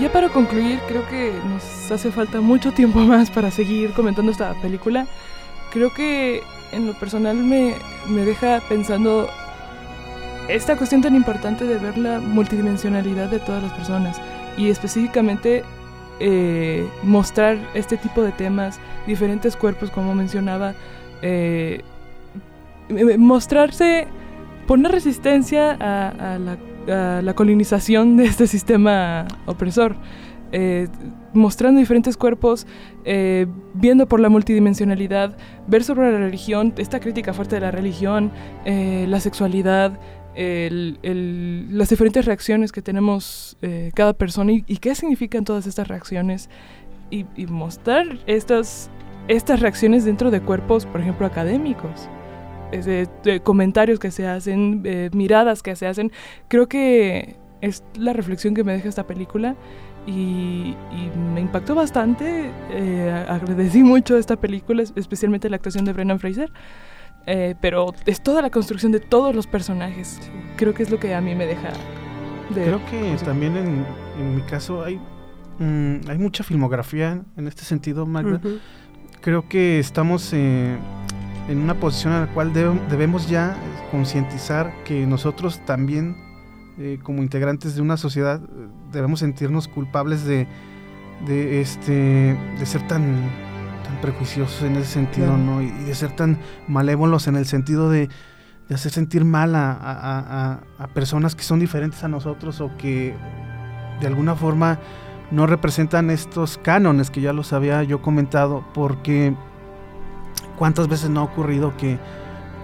Ya 0.00 0.10
para 0.10 0.28
concluir, 0.28 0.80
creo 0.88 1.08
que 1.08 1.38
nos 1.48 1.92
hace 1.92 2.10
falta 2.10 2.40
mucho 2.40 2.72
tiempo 2.72 2.98
más 3.04 3.30
para 3.30 3.52
seguir 3.52 3.92
comentando 3.92 4.32
esta 4.32 4.54
película. 4.54 5.06
Creo 5.72 5.92
que 5.92 6.42
en 6.72 6.86
lo 6.86 6.92
personal 6.94 7.36
me, 7.36 7.74
me 8.08 8.24
deja 8.24 8.60
pensando 8.68 9.28
esta 10.48 10.76
cuestión 10.76 11.02
tan 11.02 11.14
importante 11.14 11.64
de 11.64 11.76
ver 11.76 11.98
la 11.98 12.20
multidimensionalidad 12.20 13.28
de 13.28 13.38
todas 13.38 13.62
las 13.62 13.72
personas 13.72 14.20
y 14.56 14.70
específicamente 14.70 15.62
eh, 16.20 16.88
mostrar 17.04 17.58
este 17.74 17.96
tipo 17.96 18.22
de 18.22 18.32
temas, 18.32 18.80
diferentes 19.06 19.54
cuerpos, 19.56 19.90
como 19.90 20.14
mencionaba, 20.14 20.74
eh, 21.22 21.82
mostrarse, 23.18 24.08
poner 24.66 24.90
resistencia 24.90 25.76
a, 25.78 26.38
la, 26.38 27.34
colonización 27.34 28.16
de 28.16 28.24
este 28.24 28.46
sistema 28.46 29.26
opresor. 29.46 29.94
Eh, 30.50 30.88
mostrando 31.34 31.78
diferentes 31.78 32.16
cuerpos, 32.16 32.66
viendo 33.74 34.08
por 34.08 34.18
la 34.18 34.28
multidimensionalidad, 34.28 35.36
ver 35.66 35.84
sobre 35.84 36.10
la 36.10 36.18
religión, 36.18 36.74
esta 36.78 37.00
crítica 37.00 37.32
fuerte 37.32 37.56
de 37.56 37.60
la 37.60 37.70
religión, 37.70 38.32
la 38.64 39.20
sexualidad, 39.20 39.98
las 40.38 41.88
diferentes 41.88 42.24
reacciones 42.24 42.70
que 42.70 42.80
tenemos 42.80 43.56
eh, 43.60 43.90
cada 43.94 44.12
persona 44.12 44.52
y, 44.52 44.62
qué 44.62 44.94
significan 44.94 45.44
todas 45.44 45.66
estas 45.66 45.88
reacciones 45.88 46.48
y, 47.10 47.24
mostrar 47.46 48.06
estas, 48.26 48.88
estas 49.26 49.60
reacciones 49.60 50.04
dentro 50.04 50.30
de 50.30 50.40
cuerpos, 50.40 50.86
por 50.86 51.00
ejemplo, 51.00 51.26
académicos. 51.26 52.08
de, 52.70 53.40
comentarios 53.42 53.98
que 53.98 54.10
se 54.10 54.26
hacen, 54.26 54.82
eh, 54.84 55.10
miradas 55.12 55.62
que 55.62 55.74
se 55.74 55.86
hacen. 55.86 56.12
Creo 56.48 56.68
que 56.68 57.36
es 57.60 57.82
la 57.96 58.12
reflexión 58.12 58.54
que 58.54 58.62
me 58.62 58.72
deja 58.72 58.88
esta 58.88 59.06
película 59.06 59.56
y, 60.08 60.74
me 61.34 61.40
impactó 61.40 61.74
bastante. 61.74 62.50
Eh, 62.70 63.26
agradecí 63.28 63.82
mucho 63.82 64.16
esta 64.16 64.36
película, 64.36 64.82
especialmente 64.82 65.50
la 65.50 65.56
actuación 65.56 65.84
de 65.84 65.92
Brennan 65.92 66.18
Fraser. 66.18 66.50
Eh, 67.26 67.54
pero 67.60 67.92
es 68.06 68.22
toda 68.22 68.40
la 68.40 68.50
construcción 68.50 68.90
de 68.90 69.00
todos 69.00 69.34
los 69.34 69.46
personajes. 69.46 70.18
Creo 70.56 70.72
que 70.72 70.82
es 70.82 70.90
lo 70.90 70.98
que 70.98 71.14
a 71.14 71.20
mí 71.20 71.34
me 71.34 71.46
deja 71.46 71.68
de... 72.54 72.64
Creo 72.64 72.80
que 72.86 73.16
también 73.22 73.54
en, 73.56 74.36
mi 74.36 74.42
caso 74.42 74.82
hay, 74.82 74.98
mm, 75.58 76.08
hay 76.08 76.18
mucha 76.18 76.42
filmografía 76.42 77.22
en 77.36 77.46
este 77.46 77.64
sentido, 77.64 78.06
Magda. 78.06 78.40
Creo 79.20 79.46
que 79.46 79.78
estamos 79.78 80.32
eh, 80.32 80.78
en 81.48 81.58
una 81.58 81.74
posición 81.74 82.14
en 82.14 82.20
la 82.20 82.26
cual 82.28 82.52
debemos 82.54 83.28
ya 83.28 83.56
concientizar 83.90 84.72
que 84.84 85.06
nosotros 85.06 85.60
también, 85.66 86.16
eh, 86.78 86.98
como 87.02 87.22
integrantes 87.22 87.74
de 87.74 87.82
una 87.82 87.98
sociedad, 87.98 88.40
debemos 88.92 89.20
sentirnos 89.20 89.68
culpables 89.68 90.24
de, 90.24 90.46
de, 91.26 91.60
este, 91.60 92.36
de 92.58 92.66
ser 92.66 92.86
tan 92.86 93.30
tan 93.88 94.00
prejuiciosos 94.00 94.62
en 94.62 94.76
ese 94.76 94.92
sentido, 94.92 95.36
¿no? 95.36 95.62
Y, 95.62 95.70
de 95.70 95.94
ser 95.94 96.12
tan 96.12 96.38
malévolos 96.66 97.26
en 97.26 97.36
el 97.36 97.46
sentido 97.46 97.90
de, 97.90 98.08
hacer 98.72 98.92
sentir 98.92 99.24
mal 99.24 99.54
a, 99.54 100.60
personas 100.92 101.34
que 101.34 101.42
son 101.42 101.58
diferentes 101.58 102.04
a 102.04 102.08
nosotros 102.08 102.60
o 102.60 102.70
que 102.76 103.14
de 104.00 104.06
alguna 104.06 104.34
forma 104.34 104.78
no 105.30 105.46
representan 105.46 106.10
estos 106.10 106.58
cánones 106.58 107.10
que 107.10 107.22
ya 107.22 107.32
los 107.32 107.54
había 107.54 107.82
yo 107.82 108.02
comentado, 108.02 108.64
porque 108.74 109.34
cuántas 110.58 110.88
veces 110.88 111.08
no 111.08 111.20
ha 111.20 111.24
ocurrido 111.24 111.76
que 111.76 111.98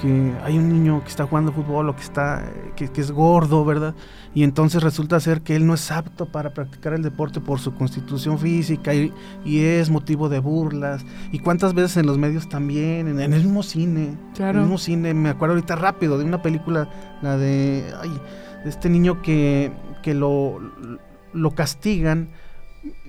que 0.00 0.32
hay 0.42 0.58
un 0.58 0.68
niño 0.68 1.02
que 1.02 1.08
está 1.08 1.26
jugando 1.26 1.52
fútbol 1.52 1.88
o 1.88 1.96
que 1.96 2.02
está 2.02 2.44
que, 2.76 2.90
es 2.94 3.10
gordo, 3.10 3.64
¿verdad? 3.64 3.94
Y 4.34 4.42
entonces 4.42 4.82
resulta 4.82 5.18
ser 5.20 5.42
que 5.42 5.56
él 5.56 5.66
no 5.66 5.74
es 5.74 5.90
apto 5.90 6.26
para 6.26 6.50
practicar 6.50 6.92
el 6.92 7.02
deporte 7.02 7.40
por 7.40 7.60
su 7.60 7.74
constitución 7.74 8.38
física 8.38 8.92
y, 8.94 9.12
es 9.44 9.90
motivo 9.90 10.28
de 10.28 10.40
burlas. 10.40 11.04
Y 11.32 11.38
cuántas 11.38 11.74
veces 11.74 11.98
en 11.98 12.06
los 12.06 12.18
medios 12.18 12.48
también, 12.48 13.08
en, 13.08 13.20
el 13.20 13.30
mismo 13.30 13.62
cine, 13.62 14.16
en 14.38 14.44
el 14.44 14.60
mismo 14.60 14.78
cine, 14.78 15.14
me 15.14 15.30
acuerdo 15.30 15.54
ahorita 15.54 15.76
rápido 15.76 16.18
de 16.18 16.24
una 16.24 16.42
película, 16.42 16.88
la 17.22 17.36
de, 17.36 17.84
ay, 18.00 18.10
de 18.64 18.70
este 18.70 18.88
niño 18.88 19.22
que, 19.22 19.72
que 20.02 20.14
lo, 20.14 20.58
lo 21.32 21.50
castigan 21.52 22.30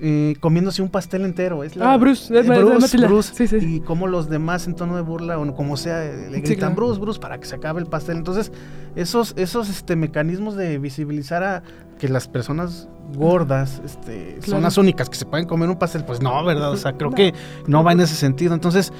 eh, 0.02 0.36
comiéndose 0.40 0.82
un 0.82 0.90
pastel 0.90 1.24
entero. 1.26 1.64
Es 1.64 1.76
la, 1.76 1.94
ah, 1.94 1.98
Bruce, 1.98 2.34
eh, 2.38 2.42
Bruce, 2.44 2.98
Bruce 2.98 3.58
y 3.58 3.80
como 3.80 4.08
los 4.08 4.30
demás 4.30 4.68
en 4.68 4.76
tono 4.76 4.96
de 4.96 5.02
burla 5.02 5.38
o 5.40 5.56
como 5.56 5.78
sea 5.78 6.04
le 6.04 6.42
gritan 6.42 6.76
Bruce, 6.76 7.00
Bruce 7.00 7.20
para 7.20 7.40
que 7.40 7.46
se 7.46 7.56
acabe 7.56 7.82
el 7.82 7.88
pastel. 7.88 8.18
Entonces, 8.18 8.52
esos, 8.96 9.34
esos 9.38 9.70
este, 9.70 9.96
mecanismos 9.96 10.56
de 10.56 10.78
visibilizar 10.80 11.44
a 11.44 11.64
que 11.98 12.10
las 12.10 12.28
personas 12.28 12.90
gordas 13.14 13.82
este, 13.86 14.42
son 14.42 14.64
las 14.64 14.78
únicas 14.78 15.10
que 15.10 15.16
se 15.16 15.26
pueden 15.26 15.46
comer 15.46 15.70
un 15.70 15.78
pastel, 15.78 16.04
pues 16.04 16.22
no, 16.22 16.44
¿verdad? 16.44 16.72
O 16.72 16.78
sea, 16.78 16.94
creo 16.94 17.12
que 17.12 17.34
no 17.68 17.84
va 17.84 17.94
en 17.94 18.02
ese 18.02 18.16
sentido. 18.16 18.54
Entonces, 18.54 18.92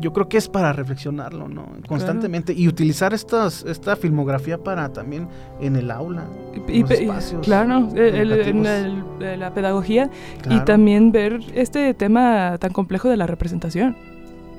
yo 0.00 0.12
creo 0.12 0.28
que 0.28 0.38
es 0.38 0.48
para 0.48 0.72
reflexionarlo, 0.72 1.48
¿no? 1.48 1.66
Constantemente 1.88 2.52
y 2.52 2.68
utilizar 2.68 3.12
estas, 3.14 3.64
esta 3.64 3.96
filmografía 3.96 4.58
para 4.58 4.92
también 4.92 5.28
en 5.60 5.76
el 5.76 5.90
aula, 5.90 6.24
y, 6.68 6.80
en 6.80 6.92
espacios 6.92 7.44
claro, 7.44 7.88
en 7.94 9.40
la 9.40 9.52
pedagogía 9.52 10.10
y 10.48 10.60
también 10.60 11.12
ver 11.12 11.40
este 11.54 11.94
tema 11.94 12.56
tan 12.58 12.72
complejo 12.72 13.08
de 13.08 13.16
la 13.16 13.26
representación. 13.26 13.96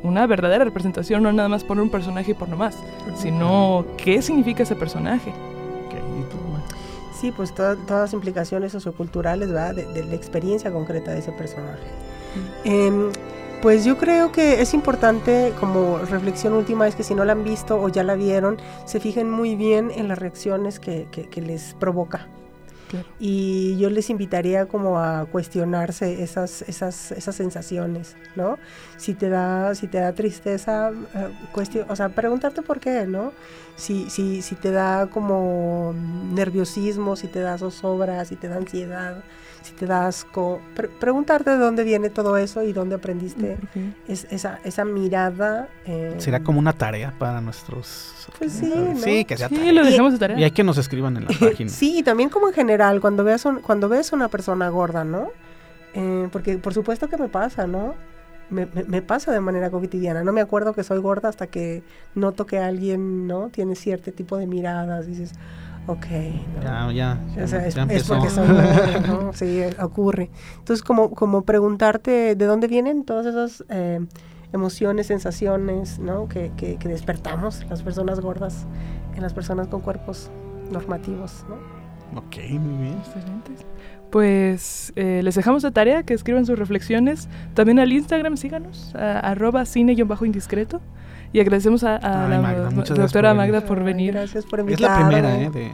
Una 0.04 0.28
verdadera 0.28 0.64
representación, 0.64 1.24
no 1.24 1.34
nada 1.34 1.50
más 1.50 1.64
poner 1.64 1.84
un 1.84 1.90
personaje 1.90 2.36
por 2.36 2.48
nomás, 2.48 2.78
sino 3.16 3.86
qué 3.98 4.22
significa 4.22 4.64
ese 4.64 4.76
personaje. 4.76 5.34
Sí, 7.20 7.32
pues 7.32 7.54
todas 7.56 7.80
las 7.90 8.14
implicaciones 8.14 8.72
socioculturales, 8.72 9.50
¿verdad? 9.50 9.74
De, 9.74 10.06
la 10.06 10.14
experiencia 10.14 10.72
concreta 10.72 11.12
de 11.12 11.20
ese 11.20 11.32
personaje. 11.32 11.82
Pues 13.62 13.84
yo 13.84 13.98
creo 13.98 14.32
que 14.32 14.62
es 14.62 14.76
importante, 14.76 15.52
como 15.60 15.98
reflexión 15.98 16.54
última, 16.54 16.88
es 16.88 16.96
que 16.96 17.04
si 17.04 17.16
no 17.16 17.26
la 17.26 17.32
han 17.32 17.44
visto 17.44 17.82
o 17.82 17.90
ya 17.90 18.04
la 18.04 18.14
vieron, 18.14 18.58
se 18.86 19.00
fijen 19.00 19.30
muy 19.32 19.56
bien 19.56 19.90
en 19.90 20.08
las 20.08 20.20
reacciones 20.20 20.80
que, 20.80 21.08
les 21.36 21.74
provoca. 21.74 22.28
Y 23.20 23.76
yo 23.78 23.90
les 23.90 24.10
invitaría 24.10 24.68
como 24.68 25.00
a 25.00 25.26
cuestionarse 25.26 26.24
esas, 26.24 26.62
esas, 26.62 27.12
esas 27.12 27.36
sensaciones, 27.36 28.16
¿no? 28.36 28.58
Si 28.96 29.14
te 29.14 29.28
da, 29.28 29.76
si 29.76 29.88
te 29.88 29.98
da 29.98 30.14
tristeza, 30.14 30.92
eh, 31.14 31.84
o 31.90 31.96
sea, 31.96 32.10
preguntarte 32.10 32.62
por 32.62 32.80
qué, 32.80 33.06
¿no? 33.06 33.34
Si, 33.76 34.10
si, 34.10 34.42
si 34.42 34.56
te 34.56 34.72
da 34.72 35.08
como 35.08 35.94
nerviosismo, 36.32 37.16
si 37.18 37.28
te 37.28 37.42
da 37.42 37.58
zozobra, 37.58 38.24
si 38.24 38.38
te 38.38 38.48
da 38.48 38.56
ansiedad, 38.56 39.22
si 39.62 39.74
te 39.74 39.86
das 39.86 40.24
asco, 40.24 40.62
preguntarte 41.00 41.52
de 41.52 41.58
dónde 41.58 41.84
viene 41.84 42.10
todo 42.10 42.38
eso 42.38 42.64
y 42.64 42.74
dónde 42.74 42.96
aprendiste 42.96 43.58
esa, 44.08 44.60
esa 44.64 44.86
mirada. 44.86 45.70
Eh, 45.86 46.16
Será 46.18 46.42
como 46.42 46.60
una 46.60 46.74
tarea 46.74 47.14
para 47.18 47.42
nuestros... 47.42 48.14
Pues 48.38 48.54
sí, 48.54 48.72
sí, 48.98 49.26
que 49.26 49.38
sea 49.38 49.50
sí, 49.50 49.72
lo 49.72 49.84
dejamos 49.84 50.14
de 50.14 50.20
tarea. 50.20 50.40
Y 50.40 50.44
hay 50.44 50.52
que 50.52 50.64
nos 50.64 50.78
escriban 50.78 51.18
en 51.18 51.26
la 51.26 51.30
página. 51.40 51.70
sí, 51.70 52.00
y 52.00 52.04
también 52.04 52.30
como 52.30 52.48
en 52.48 52.54
general, 52.54 53.02
cuando 53.02 53.24
veas, 53.24 53.46
cuando 53.64 53.90
ves 53.90 54.12
una 54.12 54.28
persona 54.28 54.70
gorda, 54.70 55.04
¿no? 55.04 55.30
Eh, 55.94 56.30
porque 56.32 56.58
por 56.58 56.74
supuesto 56.74 57.08
que 57.08 57.18
me 57.18 57.30
pasa, 57.30 57.68
¿no? 57.68 57.96
Me, 58.50 58.66
me, 58.66 59.02
pasa 59.02 59.32
de 59.34 59.42
manera 59.42 59.70
cotidiana. 59.70 60.24
No 60.24 60.32
me 60.32 60.40
acuerdo 60.40 60.74
que 60.74 60.84
soy 60.84 61.00
gorda 61.00 61.28
hasta 61.28 61.48
que 61.48 61.84
noto 62.16 62.46
que 62.46 62.60
alguien, 62.60 63.28
¿no? 63.28 63.50
Tiene 63.50 63.76
cierto 63.76 64.12
tipo 64.14 64.38
de 64.38 64.48
miradas. 64.48 65.06
Dices, 65.06 65.34
Ok. 65.88 66.06
Ya, 66.62 66.92
ya. 66.92 67.20
es, 67.38 68.06
porque 68.06 68.30
son, 68.30 68.48
¿no? 69.08 69.32
Sí, 69.34 69.62
ocurre. 69.82 70.30
Entonces, 70.58 70.84
como, 70.84 71.12
como 71.12 71.44
preguntarte 71.44 72.36
de 72.36 72.46
dónde 72.46 72.68
vienen 72.68 73.06
todas 73.06 73.26
esas 73.26 73.64
eh, 73.70 74.06
emociones, 74.52 75.08
sensaciones, 75.08 75.98
¿no? 76.00 76.28
Que, 76.28 76.52
que, 76.58 76.78
despertamos 76.90 77.66
las 77.70 77.84
personas 77.84 78.20
gordas 78.20 78.68
en 79.16 79.22
las 79.22 79.34
personas 79.34 79.70
con 79.70 79.80
cuerpos 79.80 80.30
normativos, 80.72 81.46
¿no? 81.48 81.56
Ok, 82.20 82.36
muy 82.60 82.84
bien. 82.84 82.98
Excelente. 82.98 83.52
Pues 84.12 84.92
eh, 84.98 85.22
les 85.24 85.36
dejamos 85.36 85.64
de 85.64 85.72
tarea 85.72 86.04
que 86.04 86.14
escriban 86.14 86.46
sus 86.46 86.60
reflexiones. 86.60 87.30
También 87.54 87.80
al 87.80 87.94
Instagram, 87.94 88.36
síganos, 88.36 88.94
arroba 88.96 89.66
cine-indiscreto. 89.66 90.82
Y 91.34 91.40
agradecemos 91.40 91.84
a, 91.84 92.00
la 92.00 92.70
doctora 92.96 93.34
Magda 93.34 93.62
por 93.62 93.84
venir. 93.84 94.14
Gracias 94.14 94.46
por 94.46 94.60
invitarme. 94.60 94.96
Es 94.96 95.02
la 95.02 95.08
primera, 95.08 95.42
¿eh? 95.42 95.50
De 95.50 95.72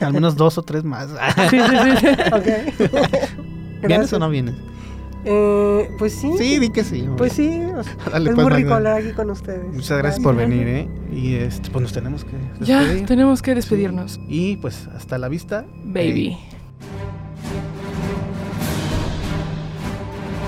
al 0.00 0.12
menos 0.12 0.36
dos 0.36 0.58
o 0.58 0.62
tres 0.62 0.84
más. 0.84 1.08
sí, 1.50 1.58
sí, 1.58 1.76
sí. 2.00 2.06
ok. 2.32 3.82
¿Vienes 3.86 4.12
o 4.12 4.18
no 4.18 4.28
vienes? 4.28 4.54
Eh, 5.24 5.90
pues 5.98 6.14
sí. 6.14 6.30
Sí, 6.38 6.58
di 6.58 6.70
que 6.70 6.82
sí. 6.82 7.06
Pues 7.16 7.34
sí. 7.34 7.62
es 8.14 8.36
muy 8.36 8.50
rico 8.50 8.74
hablar 8.74 8.98
aquí 8.98 9.12
con 9.12 9.30
ustedes. 9.30 9.72
Muchas 9.72 9.98
gracias, 9.98 10.22
por 10.22 10.34
venir, 10.34 10.66
¿eh? 10.66 10.88
Y 11.12 11.34
este, 11.34 11.70
pues 11.70 11.82
nos 11.82 11.92
tenemos 11.92 12.24
que 12.24 12.36
despedir. 12.36 13.00
Ya, 13.00 13.06
tenemos 13.06 13.42
que 13.42 13.54
despedirnos. 13.54 14.20
Y 14.28 14.56
pues 14.56 14.88
hasta 14.94 15.18
la 15.18 15.28
vista. 15.28 15.66
Baby. 15.84 16.38